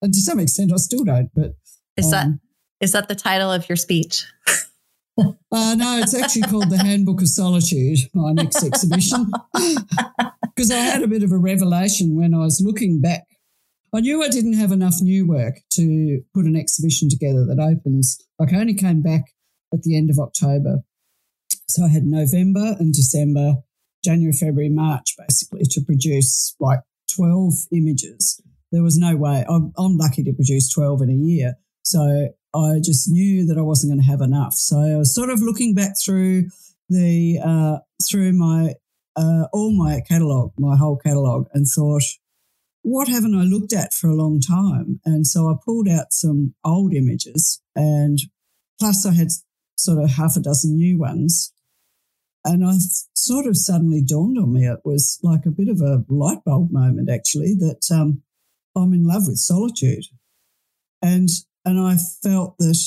[0.00, 1.30] and to some extent, I still don't.
[1.34, 1.54] But
[1.96, 2.28] is um, that
[2.80, 4.24] is that the title of your speech?
[5.18, 9.30] uh, no, it's actually called The Handbook of Solitude, my next exhibition.
[10.54, 13.24] Because I had a bit of a revelation when I was looking back.
[13.94, 18.18] I knew I didn't have enough new work to put an exhibition together that opens.
[18.38, 19.32] Like I only came back
[19.72, 20.82] at the end of October
[21.72, 23.54] so I had November and December,
[24.04, 26.80] January, February, March, basically, to produce like
[27.16, 28.42] 12 images.
[28.70, 29.44] There was no way.
[29.48, 31.54] I'm, I'm lucky to produce 12 in a year.
[31.82, 34.54] So I just knew that I wasn't going to have enough.
[34.54, 36.48] So I was sort of looking back through
[36.88, 37.78] the, uh,
[38.08, 38.74] through my,
[39.16, 42.02] uh, all my catalogue, my whole catalogue, and thought,
[42.82, 45.00] what haven't I looked at for a long time?
[45.04, 48.18] And so I pulled out some old images and
[48.78, 49.28] plus I had
[49.76, 51.52] sort of half a dozen new ones.
[52.44, 52.72] And I
[53.14, 56.72] sort of suddenly dawned on me, it was like a bit of a light bulb
[56.72, 58.22] moment, actually, that um,
[58.74, 60.06] I'm in love with solitude.
[61.00, 61.28] And,
[61.64, 62.78] and I felt that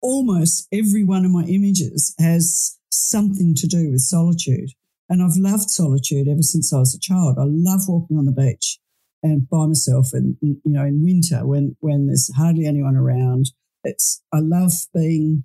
[0.00, 4.70] almost every one of my images has something to do with solitude.
[5.08, 7.36] And I've loved solitude ever since I was a child.
[7.38, 8.78] I love walking on the beach
[9.22, 13.50] and by myself and, you know, in winter when, when there's hardly anyone around.
[13.84, 15.44] It's, I love being,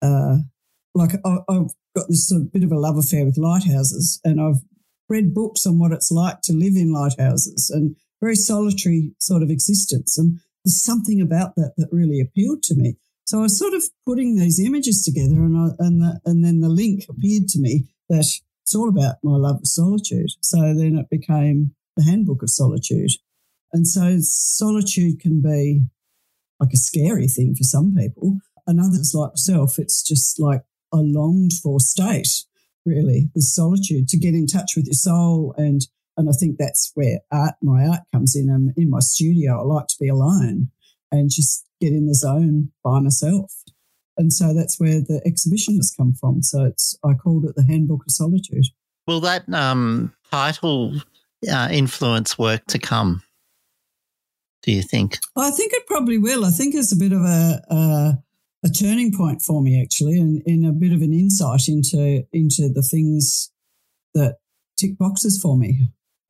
[0.00, 0.38] uh,
[0.94, 4.40] like I, I've got this sort of bit of a love affair with lighthouses, and
[4.40, 4.62] I've
[5.08, 9.50] read books on what it's like to live in lighthouses and very solitary sort of
[9.50, 10.16] existence.
[10.16, 12.96] And there's something about that that really appealed to me.
[13.24, 16.60] So I was sort of putting these images together, and I, and the, and then
[16.60, 18.26] the link appeared to me that
[18.62, 20.30] it's all about my love of solitude.
[20.40, 23.12] So then it became the Handbook of Solitude,
[23.72, 25.86] and so solitude can be
[26.60, 28.38] like a scary thing for some people.
[28.66, 32.44] And others like myself, it's just like a longed for state,
[32.86, 35.54] really, the solitude to get in touch with your soul.
[35.56, 35.80] And,
[36.16, 38.50] and I think that's where art, my art comes in.
[38.50, 39.60] I'm in my studio.
[39.60, 40.70] I like to be alone
[41.10, 43.52] and just get in the zone by myself.
[44.16, 46.42] And so that's where the exhibition has come from.
[46.42, 48.66] So it's, I called it the Handbook of Solitude.
[49.06, 51.00] Will that um, title
[51.50, 53.22] uh, influence work to come?
[54.62, 55.18] Do you think?
[55.34, 56.44] Well, I think it probably will.
[56.44, 58.22] I think it's a bit of a,
[58.64, 62.68] a turning point for me actually, and in a bit of an insight into into
[62.68, 63.50] the things
[64.14, 64.36] that
[64.78, 65.80] tick boxes for me.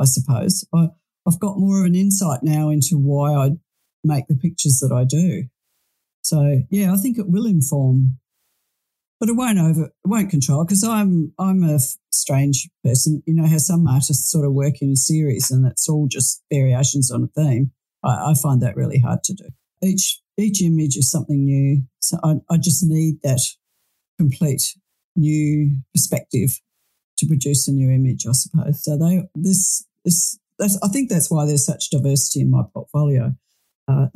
[0.02, 0.88] I suppose I,
[1.26, 3.50] I've got more of an insight now into why I
[4.02, 5.44] make the pictures that I do.
[6.22, 8.18] So yeah, I think it will inform,
[9.20, 11.78] but it won't over, it won't control because I'm I'm a
[12.10, 13.22] strange person.
[13.26, 16.42] You know how some artists sort of work in a series and it's all just
[16.52, 17.72] variations on a theme.
[18.04, 19.48] I, I find that really hard to do.
[19.82, 23.40] Each each image is something new, so I, I just need that
[24.18, 24.62] complete
[25.14, 26.60] new perspective
[27.18, 28.26] to produce a new image.
[28.28, 28.96] I suppose so.
[28.96, 33.34] They this this I think that's why there's such diversity in my portfolio.
[33.88, 34.06] Uh,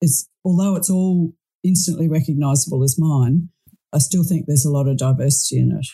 [0.00, 1.32] it's although it's all
[1.62, 3.50] instantly recognizable as mine,
[3.92, 5.86] I still think there's a lot of diversity in it.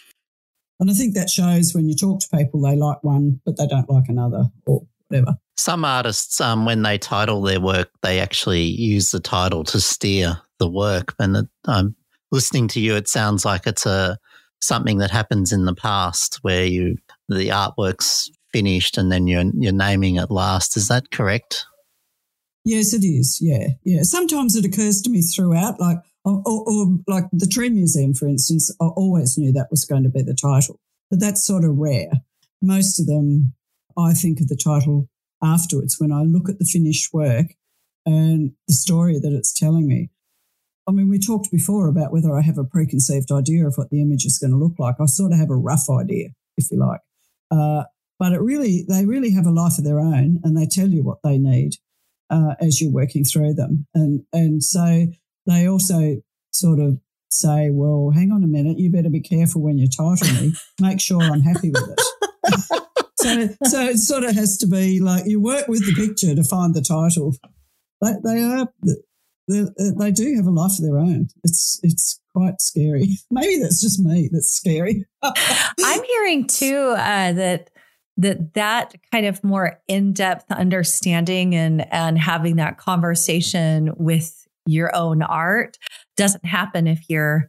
[0.80, 3.66] And I think that shows when you talk to people, they like one, but they
[3.66, 5.36] don't like another or whatever.
[5.56, 10.40] Some artists, um, when they title their work, they actually use the title to steer
[10.58, 11.14] the work.
[11.18, 11.96] And um,
[12.30, 14.18] listening to you, it sounds like it's a
[14.60, 16.96] something that happens in the past where you
[17.28, 20.76] the artwork's finished and then you're you're naming it last.
[20.76, 21.64] Is that correct?
[22.64, 23.38] Yes, it is.
[23.40, 24.02] Yeah, yeah.
[24.02, 28.26] Sometimes it occurs to me throughout, like or, or, or, like the Tree Museum, for
[28.28, 28.74] instance.
[28.80, 30.78] I always knew that was going to be the title,
[31.10, 32.10] but that's sort of rare.
[32.60, 33.54] Most of them,
[33.96, 35.08] I think of the title
[35.42, 37.46] afterwards when I look at the finished work
[38.04, 40.10] and the story that it's telling me.
[40.86, 44.00] I mean, we talked before about whether I have a preconceived idea of what the
[44.00, 44.96] image is going to look like.
[44.98, 47.00] I sort of have a rough idea, if you like.
[47.50, 47.84] Uh,
[48.18, 51.02] but it really, they really have a life of their own and they tell you
[51.02, 51.74] what they need
[52.30, 53.86] uh, as you're working through them.
[53.94, 55.06] And, and so
[55.46, 56.16] they also
[56.50, 56.98] sort of
[57.30, 60.54] say, well, hang on a minute, you better be careful when you title me.
[60.80, 62.00] Make sure I'm happy with it.
[63.16, 66.42] so, so it sort of has to be like you work with the picture to
[66.42, 67.34] find the title.
[68.00, 68.68] They, they are
[69.48, 71.28] they do have a life of their own.
[71.42, 73.16] It's it's quite scary.
[73.30, 74.28] Maybe that's just me.
[74.30, 75.06] That's scary.
[75.22, 77.70] I'm hearing too uh, that
[78.18, 85.22] that that kind of more in-depth understanding and and having that conversation with your own
[85.22, 85.78] art
[86.16, 87.48] doesn't happen if you're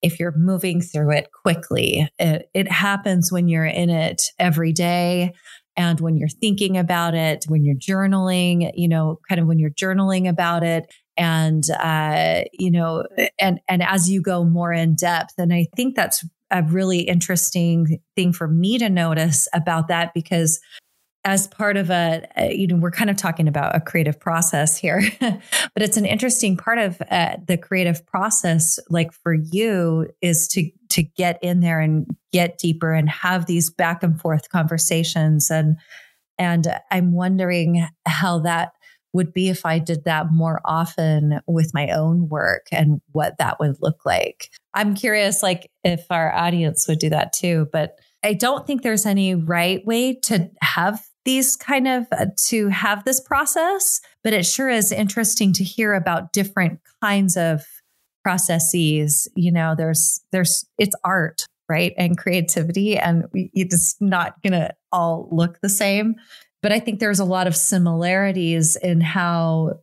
[0.00, 2.08] if you're moving through it quickly.
[2.18, 5.32] It, it happens when you're in it every day
[5.76, 9.70] and when you're thinking about it when you're journaling you know kind of when you're
[9.70, 10.86] journaling about it.
[11.16, 13.04] And uh, you know
[13.38, 16.24] and and as you go more in depth and i think that's
[16.54, 20.60] a really interesting thing for me to notice about that because
[21.26, 24.76] as part of a, a, you know we're kind of talking about a creative process
[24.76, 30.48] here but it's an interesting part of uh, the creative process like for you is
[30.48, 35.50] to to get in there and get deeper and have these back and forth conversations.
[35.50, 35.76] And
[36.38, 38.72] and i'm wondering how that
[39.14, 43.58] would be if I did that more often with my own work and what that
[43.60, 44.50] would look like.
[44.74, 47.68] I'm curious, like, if our audience would do that too.
[47.72, 52.68] But I don't think there's any right way to have these kind of uh, to
[52.68, 57.62] have this process, but it sure is interesting to hear about different kinds of
[58.22, 59.28] processes.
[59.36, 61.94] You know, there's, there's, it's art, right?
[61.96, 66.16] And creativity, and it's not going to all look the same.
[66.64, 69.80] But I think there's a lot of similarities in how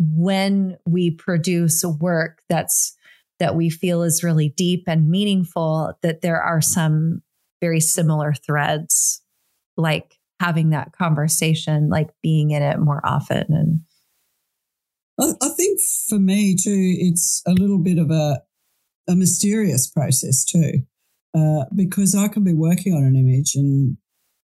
[0.00, 2.96] when we produce work that's
[3.38, 7.22] that we feel is really deep and meaningful, that there are some
[7.60, 9.22] very similar threads,
[9.76, 13.84] like having that conversation, like being in it more often.
[15.18, 15.78] And I, think
[16.08, 18.42] for me too, it's a little bit of a
[19.06, 20.82] a mysterious process too,
[21.32, 23.98] uh, because I can be working on an image and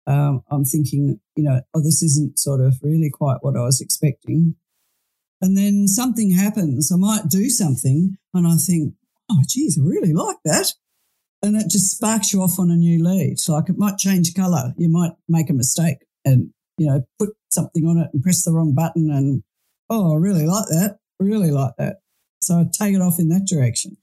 [0.08, 3.82] um, I'm thinking, you know, oh, this isn't sort of really quite what I was
[3.82, 4.56] expecting.
[5.42, 6.92] And then something happens.
[6.92, 8.94] I might do something and I think,
[9.30, 10.74] oh, geez, I really like that.
[11.44, 13.36] And it just sparks you off on a new lead.
[13.48, 14.74] Like it might change color.
[14.78, 18.54] You might make a mistake and, you know, put something on it and press the
[18.54, 19.12] wrong button.
[19.12, 19.44] And,
[19.90, 20.98] oh, I really like that.
[21.22, 21.98] I really like that.
[22.42, 23.98] So I take it off in that direction.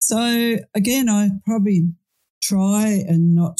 [0.00, 1.92] So again, I probably
[2.40, 3.58] try and not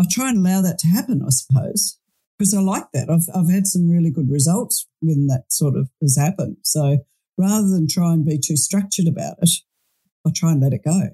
[0.00, 1.98] I try and allow that to happen, I suppose,
[2.38, 3.10] because I like that.
[3.10, 6.56] I've, I've had some really good results when that sort of has happened.
[6.64, 7.04] So
[7.36, 9.50] rather than try and be too structured about it,
[10.26, 11.10] I try and let it go.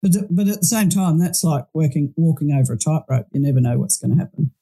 [0.00, 3.26] But, but at the same time, that's like working, walking over a tightrope.
[3.32, 4.52] You never know what's going to happen,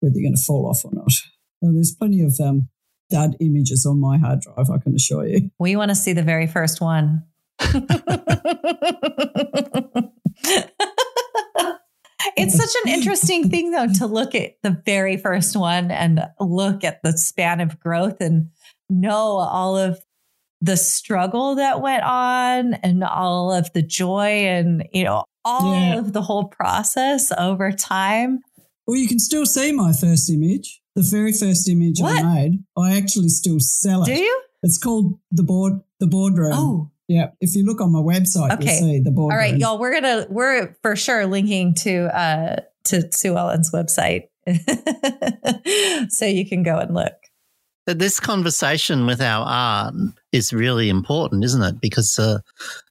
[0.00, 1.12] whether you're going to fall off or not.
[1.60, 2.68] Well, there's plenty of um,
[3.10, 5.50] dud images on my hard drive, I can assure you.
[5.58, 7.24] We want to see the very first one.
[12.36, 16.84] It's such an interesting thing, though, to look at the very first one and look
[16.84, 18.50] at the span of growth and
[18.88, 19.98] know all of
[20.60, 25.98] the struggle that went on and all of the joy and, you know, all yeah.
[25.98, 28.40] of the whole process over time.
[28.86, 32.24] Well, you can still see my first image, the very first image what?
[32.24, 32.64] I made.
[32.76, 34.06] I actually still sell it.
[34.06, 34.42] Do you?
[34.62, 36.52] It's called the board, the boardroom.
[36.54, 37.30] Oh, yeah.
[37.40, 38.66] If you look on my website, okay.
[38.66, 39.32] you'll see the boardroom.
[39.32, 39.78] All right, y'all.
[39.78, 44.28] We're gonna we're for sure linking to uh to Suellen's website,
[46.10, 47.14] so you can go and look.
[47.86, 49.94] This conversation with our art
[50.30, 51.80] is really important, isn't it?
[51.80, 52.40] Because uh,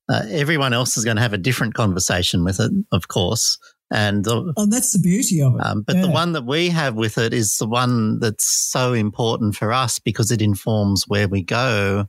[0.10, 3.60] uh, everyone else is going to have a different conversation with it, of course.
[3.92, 5.64] And uh, oh, that's the beauty of it.
[5.64, 6.02] Um, but yeah.
[6.02, 10.00] the one that we have with it is the one that's so important for us
[10.00, 12.08] because it informs where we go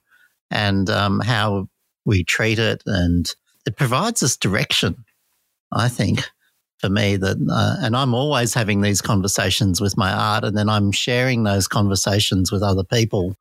[0.50, 1.68] and um, how
[2.09, 3.32] we treat it, and
[3.66, 5.04] it provides us direction.
[5.70, 6.28] I think
[6.78, 10.68] for me that, uh, and I'm always having these conversations with my art, and then
[10.68, 13.36] I'm sharing those conversations with other people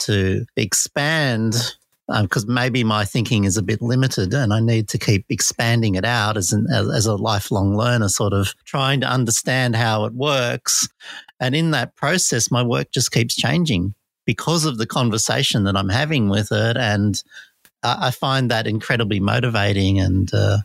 [0.00, 1.56] to expand
[2.20, 5.94] because um, maybe my thinking is a bit limited and I need to keep expanding
[5.94, 10.04] it out as, an, as, as a lifelong learner, sort of trying to understand how
[10.04, 10.86] it works.
[11.40, 13.94] And in that process, my work just keeps changing
[14.26, 16.76] because of the conversation that I'm having with it.
[16.76, 17.22] And
[17.84, 20.58] I, find that incredibly motivating and uh,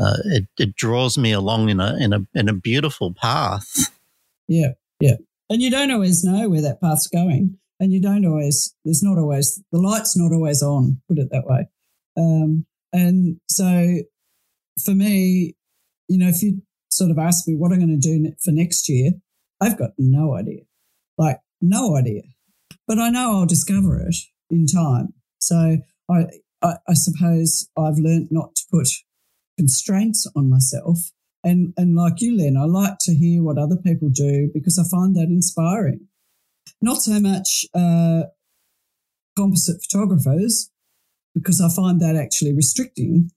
[0.00, 3.90] uh, it, it draws me along in a, in a, in a beautiful path.
[4.48, 4.72] Yeah.
[5.00, 5.16] Yeah.
[5.48, 9.18] And you don't always know where that path's going and you don't always there's not
[9.18, 11.68] always the light's not always on put it that way
[12.16, 13.98] um, and so
[14.84, 15.54] for me
[16.08, 18.88] you know if you sort of ask me what i'm going to do for next
[18.88, 19.12] year
[19.60, 20.62] i've got no idea
[21.18, 22.22] like no idea
[22.86, 24.16] but i know i'll discover it
[24.50, 25.78] in time so
[26.10, 26.26] i
[26.66, 28.88] i, I suppose i've learned not to put
[29.58, 30.98] constraints on myself
[31.42, 34.86] and and like you len i like to hear what other people do because i
[34.94, 36.08] find that inspiring
[36.82, 38.22] not so much uh,
[39.36, 40.70] composite photographers,
[41.34, 43.30] because I find that actually restricting.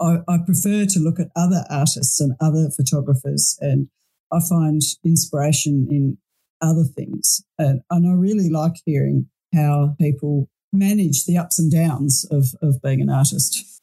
[0.00, 3.88] I, I prefer to look at other artists and other photographers, and
[4.32, 6.18] I find inspiration in
[6.60, 7.42] other things.
[7.58, 12.80] And, and I really like hearing how people manage the ups and downs of, of
[12.82, 13.80] being an artist.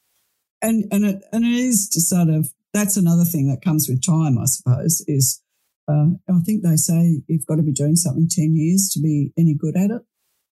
[0.61, 4.05] And, and, it, and it is to sort of, that's another thing that comes with
[4.05, 5.41] time, I suppose, is
[5.87, 9.31] uh, I think they say you've got to be doing something 10 years to be
[9.37, 10.01] any good at it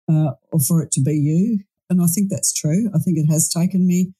[0.09, 1.59] uh, or for it to be you.
[1.89, 2.89] And I think that's true.
[2.95, 4.13] I think it has taken me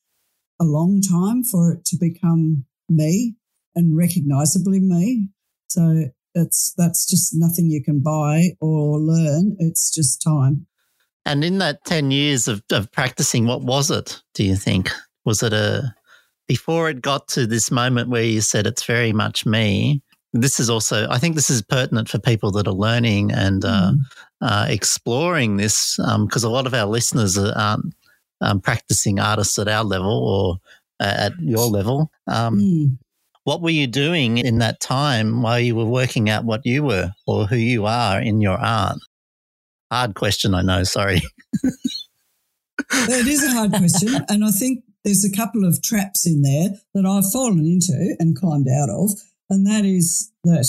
[0.59, 3.36] a long time for it to become me
[3.76, 5.30] and recognizably me.
[5.70, 9.55] So it's that's just nothing you can buy or learn.
[9.59, 10.68] It's just time.
[11.26, 14.91] And in that 10 years of, of practicing, what was it, do you think?
[15.26, 15.95] Was it a,
[16.47, 20.01] before it got to this moment where you said it's very much me,
[20.34, 23.93] this is also, I think this is pertinent for people that are learning and uh,
[23.93, 23.99] mm.
[24.41, 27.95] uh, exploring this because um, a lot of our listeners aren't
[28.41, 30.57] um, practicing artists at our level or
[30.99, 32.11] uh, at your level.
[32.28, 32.97] Um, mm.
[33.45, 37.11] What were you doing in that time while you were working out what you were
[37.28, 38.97] or who you are in your art?
[39.96, 40.84] Hard question, I know.
[40.84, 41.22] Sorry.
[41.64, 44.14] it is a hard question.
[44.28, 48.36] And I think there's a couple of traps in there that I've fallen into and
[48.36, 49.12] climbed out of
[49.50, 50.68] and that is that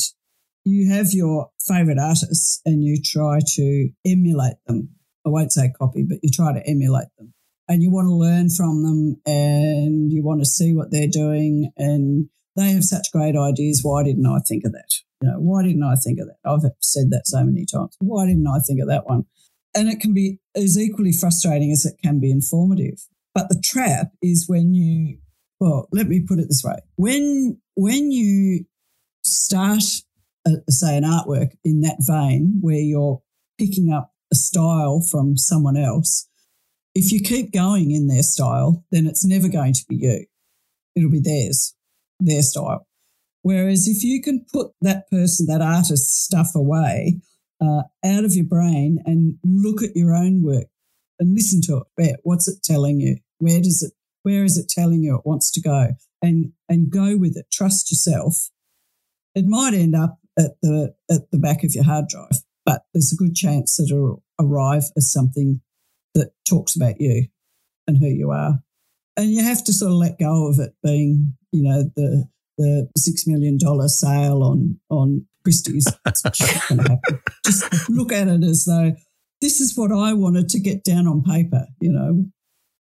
[0.65, 4.91] you have your favorite artists and you try to emulate them.
[5.27, 7.35] I won't say copy, but you try to emulate them.
[7.69, 11.73] And you want to learn from them and you want to see what they're doing.
[11.77, 13.81] And they have such great ideas.
[13.83, 14.95] Why didn't I think of that?
[15.23, 16.39] You know, why didn't I think of that?
[16.45, 17.97] I've said that so many times.
[18.01, 19.25] Why didn't I think of that one?
[19.75, 23.07] And it can be as equally frustrating as it can be informative.
[23.35, 25.19] But the trap is when you
[25.61, 28.65] well, let me put it this way: when when you
[29.25, 29.83] start,
[30.47, 33.23] a, say, an artwork in that vein where you're
[33.59, 36.29] picking up a style from someone else,
[36.95, 40.27] if you keep going in their style, then it's never going to be you.
[40.95, 41.75] It'll be theirs,
[42.21, 42.87] their style.
[43.43, 47.21] Whereas if you can put that person, that artist's stuff away
[47.61, 50.67] uh, out of your brain and look at your own work
[51.19, 53.19] and listen to it, what's it telling you?
[53.39, 53.93] Where does it
[54.23, 55.91] where is it telling you it wants to go?
[56.21, 57.47] And and go with it.
[57.53, 58.51] Trust yourself.
[59.37, 63.13] It might end up at the at the back of your hard drive, but there's
[63.13, 65.61] a good chance that it'll arrive as something
[66.15, 67.29] that talks about you
[67.87, 68.61] and who you are.
[69.17, 72.29] And you have to sort of let go of it being, you know, the
[72.59, 75.87] the six million dollar sale on on Christie's.
[76.05, 76.39] That's not
[76.69, 77.21] going to happen.
[77.45, 78.93] Just look at it as though
[79.41, 81.67] this is what I wanted to get down on paper.
[81.81, 82.25] You know,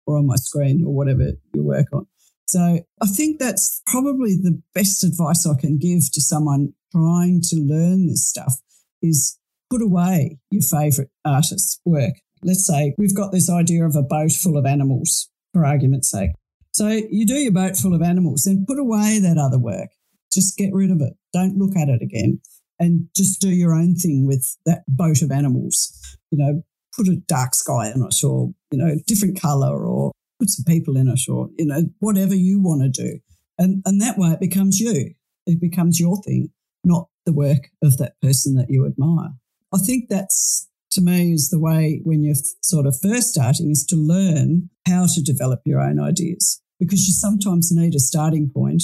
[0.07, 2.07] or on my screen or whatever you work on.
[2.47, 7.55] So I think that's probably the best advice I can give to someone trying to
[7.55, 8.55] learn this stuff
[9.01, 12.13] is put away your favorite artist's work.
[12.43, 16.31] let's say we've got this idea of a boat full of animals, for argument's sake.
[16.75, 19.91] So you do your boat full of animals, then put away that other work.
[20.29, 21.13] Just get rid of it.
[21.31, 22.41] Don't look at it again
[22.77, 26.17] and just do your own thing with that boat of animals.
[26.31, 26.63] You know,
[26.93, 30.97] put a dark sky in it or, you know, different color or put some people
[30.97, 33.19] in it or, you know, whatever you want to do.
[33.57, 35.13] And, and that way it becomes you.
[35.45, 36.49] It becomes your thing,
[36.83, 39.29] not the work of that person that you admire.
[39.73, 43.85] I think that's to me is the way when you're sort of first starting is
[43.85, 48.83] to learn how to develop your own ideas because you sometimes need a starting point.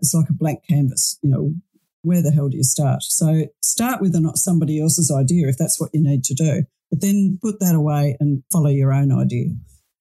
[0.00, 1.54] It's like a blank canvas, you know,
[2.02, 3.02] where the hell do you start?
[3.02, 6.64] So start with a, not somebody else's idea if that's what you need to do,
[6.90, 9.48] but then put that away and follow your own idea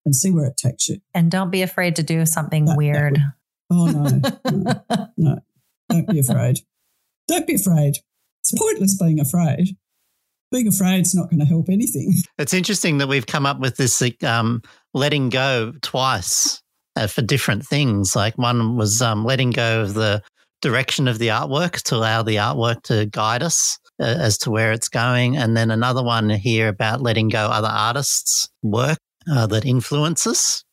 [0.06, 0.98] and see where it takes you.
[1.14, 3.16] And don't be afraid to do something that, weird.
[3.16, 3.34] That
[3.72, 4.22] oh no,
[4.52, 5.40] no, no,
[5.90, 6.60] don't be afraid.
[7.28, 7.96] Don't be afraid.
[8.42, 9.76] It's pointless being afraid.
[10.52, 12.14] Being afraid is not going to help anything.
[12.38, 14.62] It's interesting that we've come up with this um,
[14.94, 16.62] letting go twice
[16.96, 18.16] uh, for different things.
[18.16, 20.22] Like one was um, letting go of the
[20.62, 24.72] direction of the artwork to allow the artwork to guide us uh, as to where
[24.72, 25.38] it's going.
[25.38, 28.98] And then another one here about letting go other artists' work
[29.32, 30.64] uh, that influence us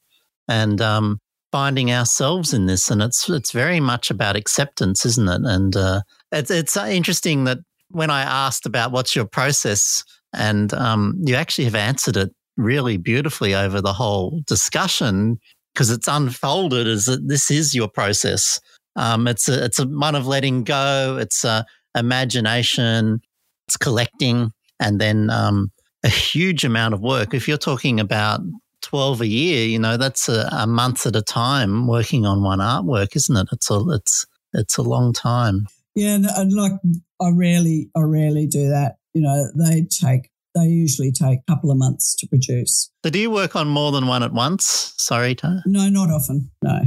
[0.49, 1.19] and um,
[1.51, 2.91] finding ourselves in this.
[2.91, 5.43] And it's it's very much about acceptance, isn't it?
[5.45, 7.59] And uh, it's it's interesting that
[7.91, 10.03] when I asked about what's your process,
[10.33, 15.39] and um, you actually have answered it really beautifully over the whole discussion
[15.73, 18.61] because it's unfolded as that this is your process.
[18.97, 21.19] Um, it's a, it's a one of letting go.
[21.21, 21.65] It's a
[21.97, 23.21] imagination.
[23.69, 25.71] It's collecting, and then um,
[26.05, 27.35] a huge amount of work.
[27.35, 28.41] If you're talking about
[28.83, 32.59] 12 a year, you know, that's a, a, month at a time working on one
[32.59, 33.49] artwork, isn't it?
[33.53, 35.67] It's a, it's, it's a long time.
[35.95, 36.19] Yeah.
[36.37, 36.73] And like,
[37.21, 38.97] I rarely, I rarely do that.
[39.15, 42.91] You know, they take, they usually take a couple of months to produce.
[43.05, 44.95] So do you work on more than one at once?
[44.99, 45.63] Sorry, Tara?
[45.67, 46.51] No, not often.
[46.63, 46.81] No.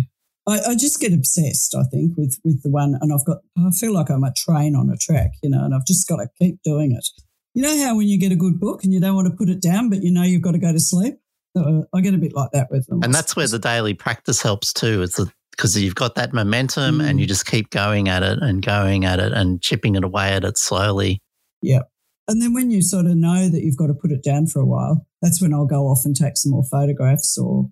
[0.47, 3.71] I, I, just get obsessed, I think, with, with the one, and I've got, I
[3.71, 6.27] feel like I'm a train on a track, you know, and I've just got to
[6.39, 7.07] keep doing it.
[7.55, 9.49] You know how when you get a good book and you don't want to put
[9.49, 11.15] it down, but you know you've got to go to sleep?
[11.57, 13.01] I get a bit like that with them.
[13.01, 15.19] And that's where the daily practice helps too, is
[15.51, 17.09] because you've got that momentum mm.
[17.09, 20.33] and you just keep going at it and going at it and chipping it away
[20.33, 21.21] at it slowly.
[21.61, 21.83] Yeah.
[22.27, 24.59] And then when you sort of know that you've got to put it down for
[24.59, 27.69] a while, that's when I'll go off and take some more photographs or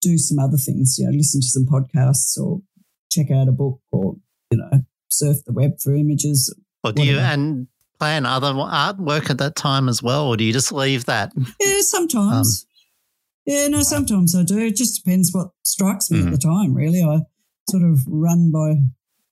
[0.00, 2.62] do some other things, you know, listen to some podcasts or
[3.10, 4.14] check out a book or,
[4.50, 6.54] you know, surf the web for images.
[6.84, 7.18] Or do whatever.
[7.18, 7.66] you, and
[7.98, 11.32] plan other artwork at that time as well, or do you just leave that?
[11.60, 12.64] Yeah, sometimes.
[12.64, 12.70] Um,
[13.46, 14.58] yeah, no, sometimes I do.
[14.58, 16.28] It just depends what strikes me mm-hmm.
[16.28, 17.02] at the time, really.
[17.02, 17.20] I
[17.68, 18.76] sort of run by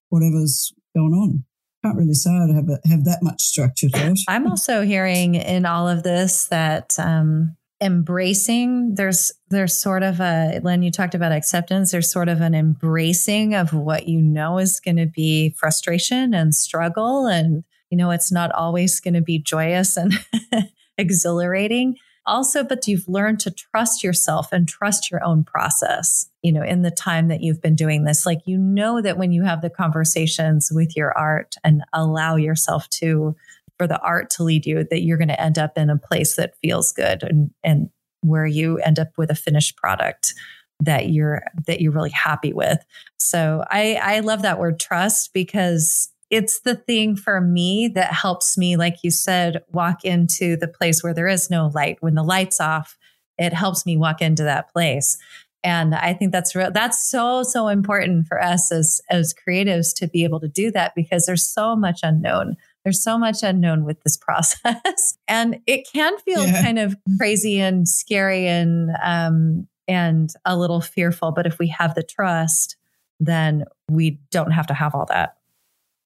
[0.09, 1.45] whatever's going on.
[1.85, 4.19] Can't really say I have a, have that much structure to it.
[4.27, 10.59] I'm also hearing in all of this that um, embracing there's there's sort of a
[10.63, 14.81] when you talked about acceptance there's sort of an embracing of what you know is
[14.81, 19.39] going to be frustration and struggle and you know, it's not always going to be
[19.39, 20.13] joyous and
[20.99, 21.97] exhilarating.
[22.29, 26.83] Also, but you've learned to trust yourself and trust your own process, you know, in
[26.83, 28.27] the time that you've been doing this.
[28.27, 32.89] Like, you know, that when you have the conversations with your art and allow yourself
[32.91, 33.35] to,
[33.79, 36.37] for the art to lead you, that you're going to end up in a place
[36.37, 37.89] that feels good and, and
[38.21, 40.35] where you end up with a finished product
[40.81, 42.79] that you're that you're really happy with.
[43.17, 48.59] So I I love that word trust because it's the thing for me that helps
[48.59, 51.99] me, like you said, walk into the place where there is no light.
[52.01, 52.99] When the light's off,
[53.39, 55.17] it helps me walk into that place.
[55.65, 60.07] And I think that's real, that's so, so important for us as, as creatives to
[60.07, 62.57] be able to do that because there's so much unknown.
[62.85, 65.19] There's so much unknown with this process.
[65.27, 66.63] and it can feel yeah.
[66.63, 71.33] kind of crazy and scary and, um, and a little fearful.
[71.33, 72.77] But if we have the trust,
[73.19, 75.38] then we don't have to have all that.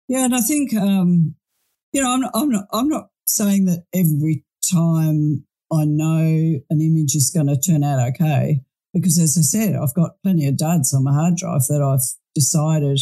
[0.08, 1.34] Yeah, and I think um,
[1.92, 6.80] you know I'm not, I'm not I'm not saying that every time I know an
[6.80, 8.60] image is going to turn out okay
[8.92, 12.04] because as I said, I've got plenty of duds on my hard drive that I've
[12.34, 13.00] decided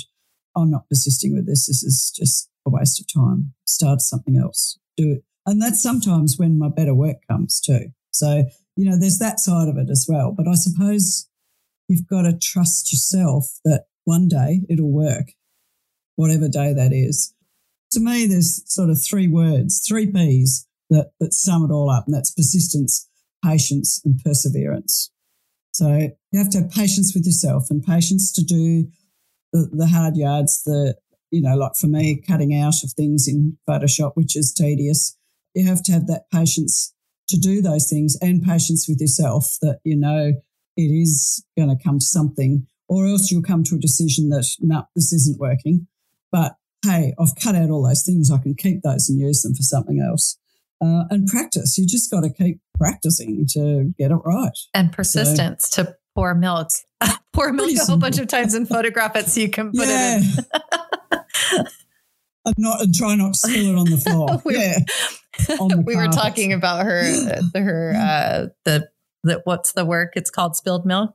[0.56, 1.66] I'm not persisting with this.
[1.66, 3.54] This is just a waste of time.
[3.66, 4.78] Start something else.
[4.96, 5.24] Do it.
[5.46, 7.90] And that's sometimes when my better work comes too.
[8.12, 8.44] So,
[8.76, 10.32] you know, there's that side of it as well.
[10.36, 11.28] But I suppose
[11.88, 15.32] you've got to trust yourself that one day it'll work
[16.20, 17.34] whatever day that is.
[17.92, 22.04] To me, there's sort of three words, three P's that, that sum it all up,
[22.06, 23.08] and that's persistence,
[23.44, 25.10] patience, and perseverance.
[25.72, 28.88] So you have to have patience with yourself and patience to do
[29.52, 30.96] the, the hard yards, the,
[31.30, 35.16] you know, like for me, cutting out of things in Photoshop, which is tedious.
[35.54, 36.94] You have to have that patience
[37.28, 40.32] to do those things and patience with yourself that you know
[40.76, 44.46] it is going to come to something, or else you'll come to a decision that
[44.60, 45.86] no, this isn't working.
[46.32, 46.54] But
[46.84, 48.30] hey, I've cut out all those things.
[48.30, 50.38] I can keep those and use them for something else.
[50.82, 51.76] Uh, and practice.
[51.76, 54.58] You just got to keep practicing to get it right.
[54.72, 56.70] And persistence so, to pour milk.
[57.32, 60.20] pour milk a whole bunch of times and photograph it so you can put yeah.
[60.20, 60.46] it
[61.52, 61.66] in.
[62.46, 64.40] and not and try not to spill it on the floor.
[64.44, 64.78] we, yeah.
[65.46, 67.04] The we were talking about her
[67.54, 68.88] her uh the
[69.22, 70.12] the what's the work?
[70.16, 71.14] It's called spilled milk.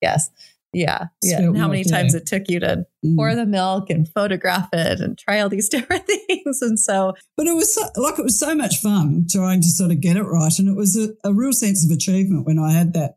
[0.00, 0.30] Yes.
[0.74, 1.06] Yeah.
[1.22, 1.38] Yeah.
[1.38, 3.16] and how many times it took you to mm.
[3.16, 6.60] pour the milk and photograph it and try all these different things.
[6.62, 9.90] And so, but it was so, like, it was so much fun trying to sort
[9.90, 10.58] of get it right.
[10.58, 13.16] And it was a, a real sense of achievement when I had that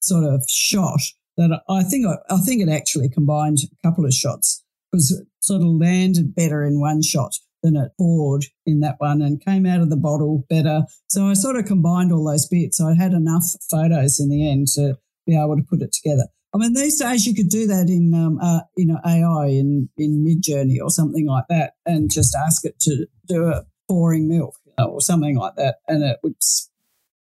[0.00, 1.00] sort of shot
[1.36, 5.26] that I think, I, I think it actually combined a couple of shots because it
[5.40, 7.32] sort of landed better in one shot
[7.62, 10.82] than it poured in that one and came out of the bottle better.
[11.08, 12.80] So I sort of combined all those bits.
[12.80, 16.26] I had enough photos in the end to be able to put it together.
[16.54, 19.88] I mean, these days you could do that in, um, uh, you know, AI in,
[19.98, 24.56] in Midjourney or something like that and just ask it to do a pouring milk
[24.78, 25.76] or something like that.
[25.86, 26.36] And it would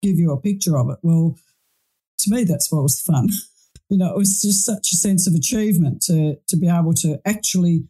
[0.02, 1.00] give you a picture of it.
[1.02, 1.36] Well,
[2.20, 3.30] to me, that's what was fun.
[3.90, 7.20] you know, it was just such a sense of achievement to, to be able to
[7.26, 7.84] actually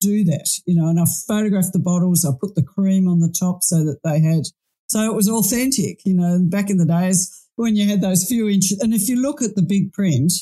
[0.00, 2.24] do that, you know, and I photographed the bottles.
[2.24, 4.46] I put the cream on the top so that they had,
[4.88, 8.48] so it was authentic, you know, back in the days when you had those few
[8.48, 8.80] inches.
[8.80, 10.32] And if you look at the big print,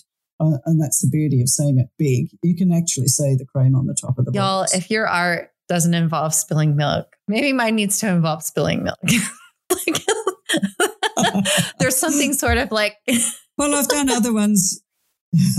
[0.41, 2.31] uh, and that's the beauty of seeing it big.
[2.43, 4.75] You can actually see the cream on the top of the Y'all, box.
[4.75, 8.99] if your art doesn't involve spilling milk, maybe mine needs to involve spilling milk.
[9.71, 10.03] like,
[11.79, 12.97] there's something sort of like.
[13.59, 14.81] well, I've done other ones.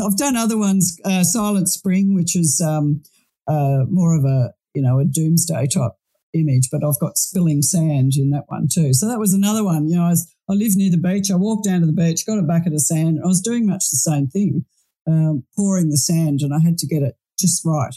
[0.04, 1.00] I've done other ones.
[1.06, 3.04] Uh, Silent Spring, which is um,
[3.48, 5.94] uh, more of a you know a doomsday type
[6.34, 8.94] image, but I've got spilling sand in that one too.
[8.94, 9.88] So that was another one.
[9.88, 11.30] You know, I, was, I live near the beach.
[11.32, 13.20] I walked down to the beach, got a bucket of sand.
[13.24, 14.66] I was doing much the same thing,
[15.08, 17.96] um, pouring the sand, and I had to get it just right.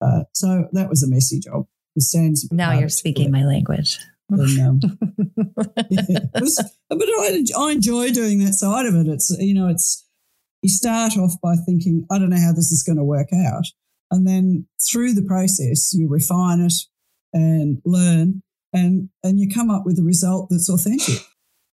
[0.00, 1.66] Uh, so that was a messy job.
[1.94, 3.98] The sand's now you're speaking my language.
[4.30, 4.80] And, um,
[5.90, 9.06] yeah, was, but I, I enjoy doing that side of it.
[9.06, 10.06] It's you know, it's
[10.62, 13.64] you start off by thinking, I don't know how this is going to work out,
[14.10, 16.74] and then through the process, you refine it,
[17.32, 18.42] and learn
[18.74, 21.24] and and you come up with a result that's authentic.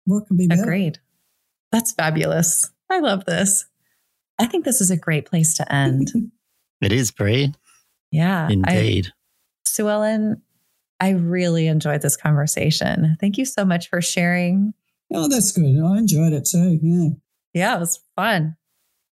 [0.05, 0.63] What can be better?
[0.63, 0.99] Agreed.
[1.71, 2.71] That's fabulous.
[2.91, 3.67] I love this.
[4.39, 6.09] I think this is a great place to end.
[6.81, 7.53] it is, Brie.
[8.11, 8.49] Yeah.
[8.49, 9.09] Indeed.
[9.09, 10.41] I, Suellen,
[11.01, 13.17] I really enjoyed this conversation.
[13.21, 14.75] Thank you so much for sharing.
[15.13, 15.65] Oh, that's good.
[15.65, 16.79] I enjoyed it too.
[16.83, 17.11] Yeah.
[17.55, 18.57] Yeah, it was fun.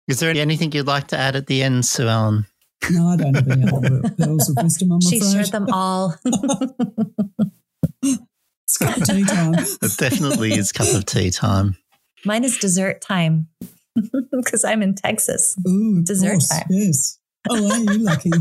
[0.07, 2.45] Is there anything you'd like to add at the end, Suellen?
[2.91, 5.31] No, I don't have any other pearls of wisdom, I'm she afraid.
[5.31, 6.15] shared them all.
[8.03, 9.55] it's cup of tea time.
[9.55, 11.77] It definitely is cup of tea time.
[12.23, 13.47] Mine is dessert time
[14.31, 15.55] because I'm in Texas.
[15.67, 16.67] Ooh, dessert course, time.
[16.69, 17.19] Yes.
[17.49, 18.31] Oh, are you lucky?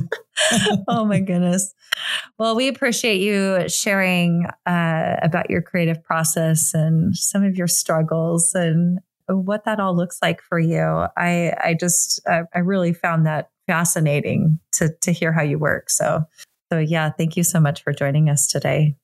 [0.88, 1.74] oh my goodness.
[2.38, 8.54] Well, we appreciate you sharing uh, about your creative process and some of your struggles
[8.54, 8.98] and
[9.28, 11.06] what that all looks like for you.
[11.16, 15.90] I I just I, I really found that fascinating to to hear how you work.
[15.90, 16.24] So
[16.72, 18.96] so yeah, thank you so much for joining us today.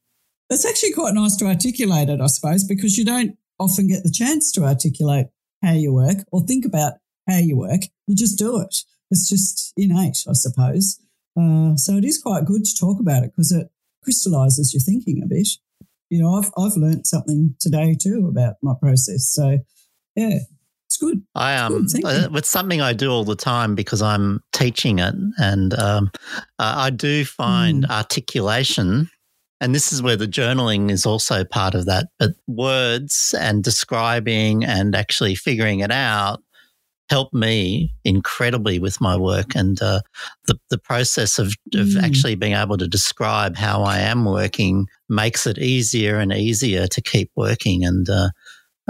[0.48, 4.10] It's actually quite nice to articulate it, I suppose, because you don't often get the
[4.10, 5.26] chance to articulate
[5.62, 6.94] how you work or think about
[7.28, 7.82] how you work.
[8.06, 8.76] You just do it.
[9.10, 11.00] It's just innate, I suppose.
[11.38, 13.68] Uh, so it is quite good to talk about it because it
[14.02, 15.48] crystallizes your thinking a bit.
[16.08, 19.28] You know, I've I've learned something today too about my process.
[19.32, 19.58] So
[20.16, 20.40] yeah,
[20.86, 21.22] it's good.
[21.36, 22.36] I um, good.
[22.36, 26.10] it's something I do all the time because I'm teaching it, and um,
[26.58, 27.90] I do find mm.
[27.90, 29.08] articulation,
[29.60, 32.08] and this is where the journaling is also part of that.
[32.18, 36.42] But words and describing and actually figuring it out
[37.10, 40.00] help me incredibly with my work and uh,
[40.46, 42.02] the the process of of mm.
[42.02, 47.02] actually being able to describe how I am working makes it easier and easier to
[47.02, 48.08] keep working and.
[48.08, 48.30] Uh,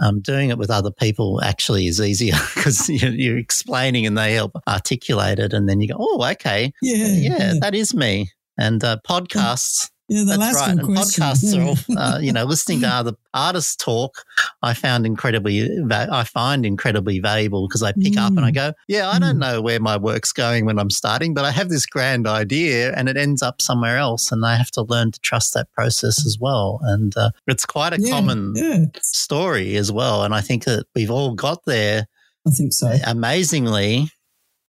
[0.03, 4.33] um, doing it with other people actually is easier because you're, you're, explaining and they
[4.33, 5.53] help articulate it.
[5.53, 6.73] And then you go, oh, okay.
[6.81, 7.07] Yeah.
[7.07, 7.55] Yeah, yeah.
[7.61, 8.31] that is me.
[8.57, 10.70] And uh, podcasts yeah, the That's right.
[10.70, 11.62] And podcasts yeah.
[11.62, 14.24] are, all, uh, you know, listening to other artists talk,
[14.61, 18.19] I found incredibly, I find incredibly valuable because I pick mm.
[18.19, 18.55] up and I mm.
[18.55, 19.41] go, yeah, I don't mm.
[19.41, 23.09] know where my work's going when I'm starting, but I have this grand idea and
[23.09, 24.32] it ends up somewhere else.
[24.32, 26.81] And I have to learn to trust that process as well.
[26.82, 28.87] And uh, it's quite a yeah, common yeah.
[29.01, 30.24] story as well.
[30.24, 32.09] And I think that we've all got there.
[32.49, 32.93] I think so.
[33.07, 34.11] Amazingly,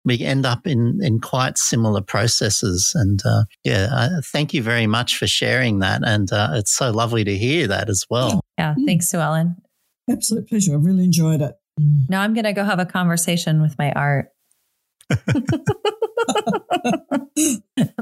[0.09, 2.93] we end up in, in quite similar processes.
[2.95, 6.03] And uh, yeah, uh, thank you very much for sharing that.
[6.05, 8.41] And uh, it's so lovely to hear that as well.
[8.59, 8.87] Yeah, mm.
[8.87, 9.57] thanks, Suellen.
[10.11, 10.73] Absolute pleasure.
[10.73, 11.55] I really enjoyed it.
[12.09, 14.31] Now I'm going to go have a conversation with my art.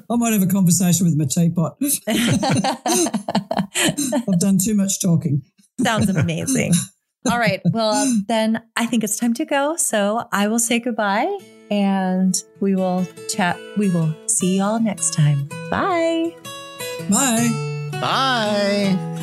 [0.09, 1.77] I might have a conversation with my teapot.
[4.29, 5.43] I've done too much talking.
[5.83, 6.73] Sounds amazing.
[7.31, 7.61] All right.
[7.65, 9.77] Well, then I think it's time to go.
[9.77, 11.39] So I will say goodbye
[11.71, 13.59] and we will chat.
[13.77, 15.49] We will see y'all next time.
[15.71, 16.35] Bye.
[17.11, 17.89] Bye.
[17.93, 19.17] Bye.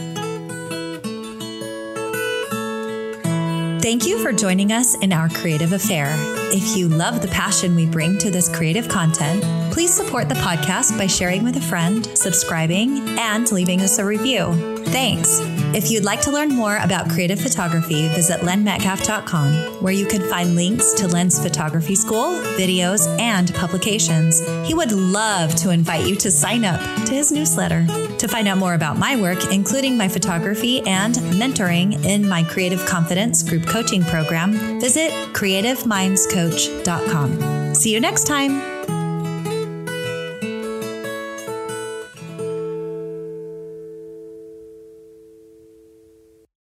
[3.81, 6.07] Thank you for joining us in our creative affair.
[6.53, 9.43] If you love the passion we bring to this creative content,
[9.73, 14.53] please support the podcast by sharing with a friend, subscribing, and leaving us a review.
[14.85, 15.39] Thanks.
[15.75, 20.55] If you'd like to learn more about creative photography, visit lenmetcalf.com, where you can find
[20.55, 24.43] links to Len's photography school, videos, and publications.
[24.67, 27.87] He would love to invite you to sign up to his newsletter.
[28.19, 32.85] To find out more about my work, including my photography and mentoring in my Creative
[32.85, 37.73] Confidence group coaching program, visit creativemindscoach.com.
[37.73, 38.72] See you next time.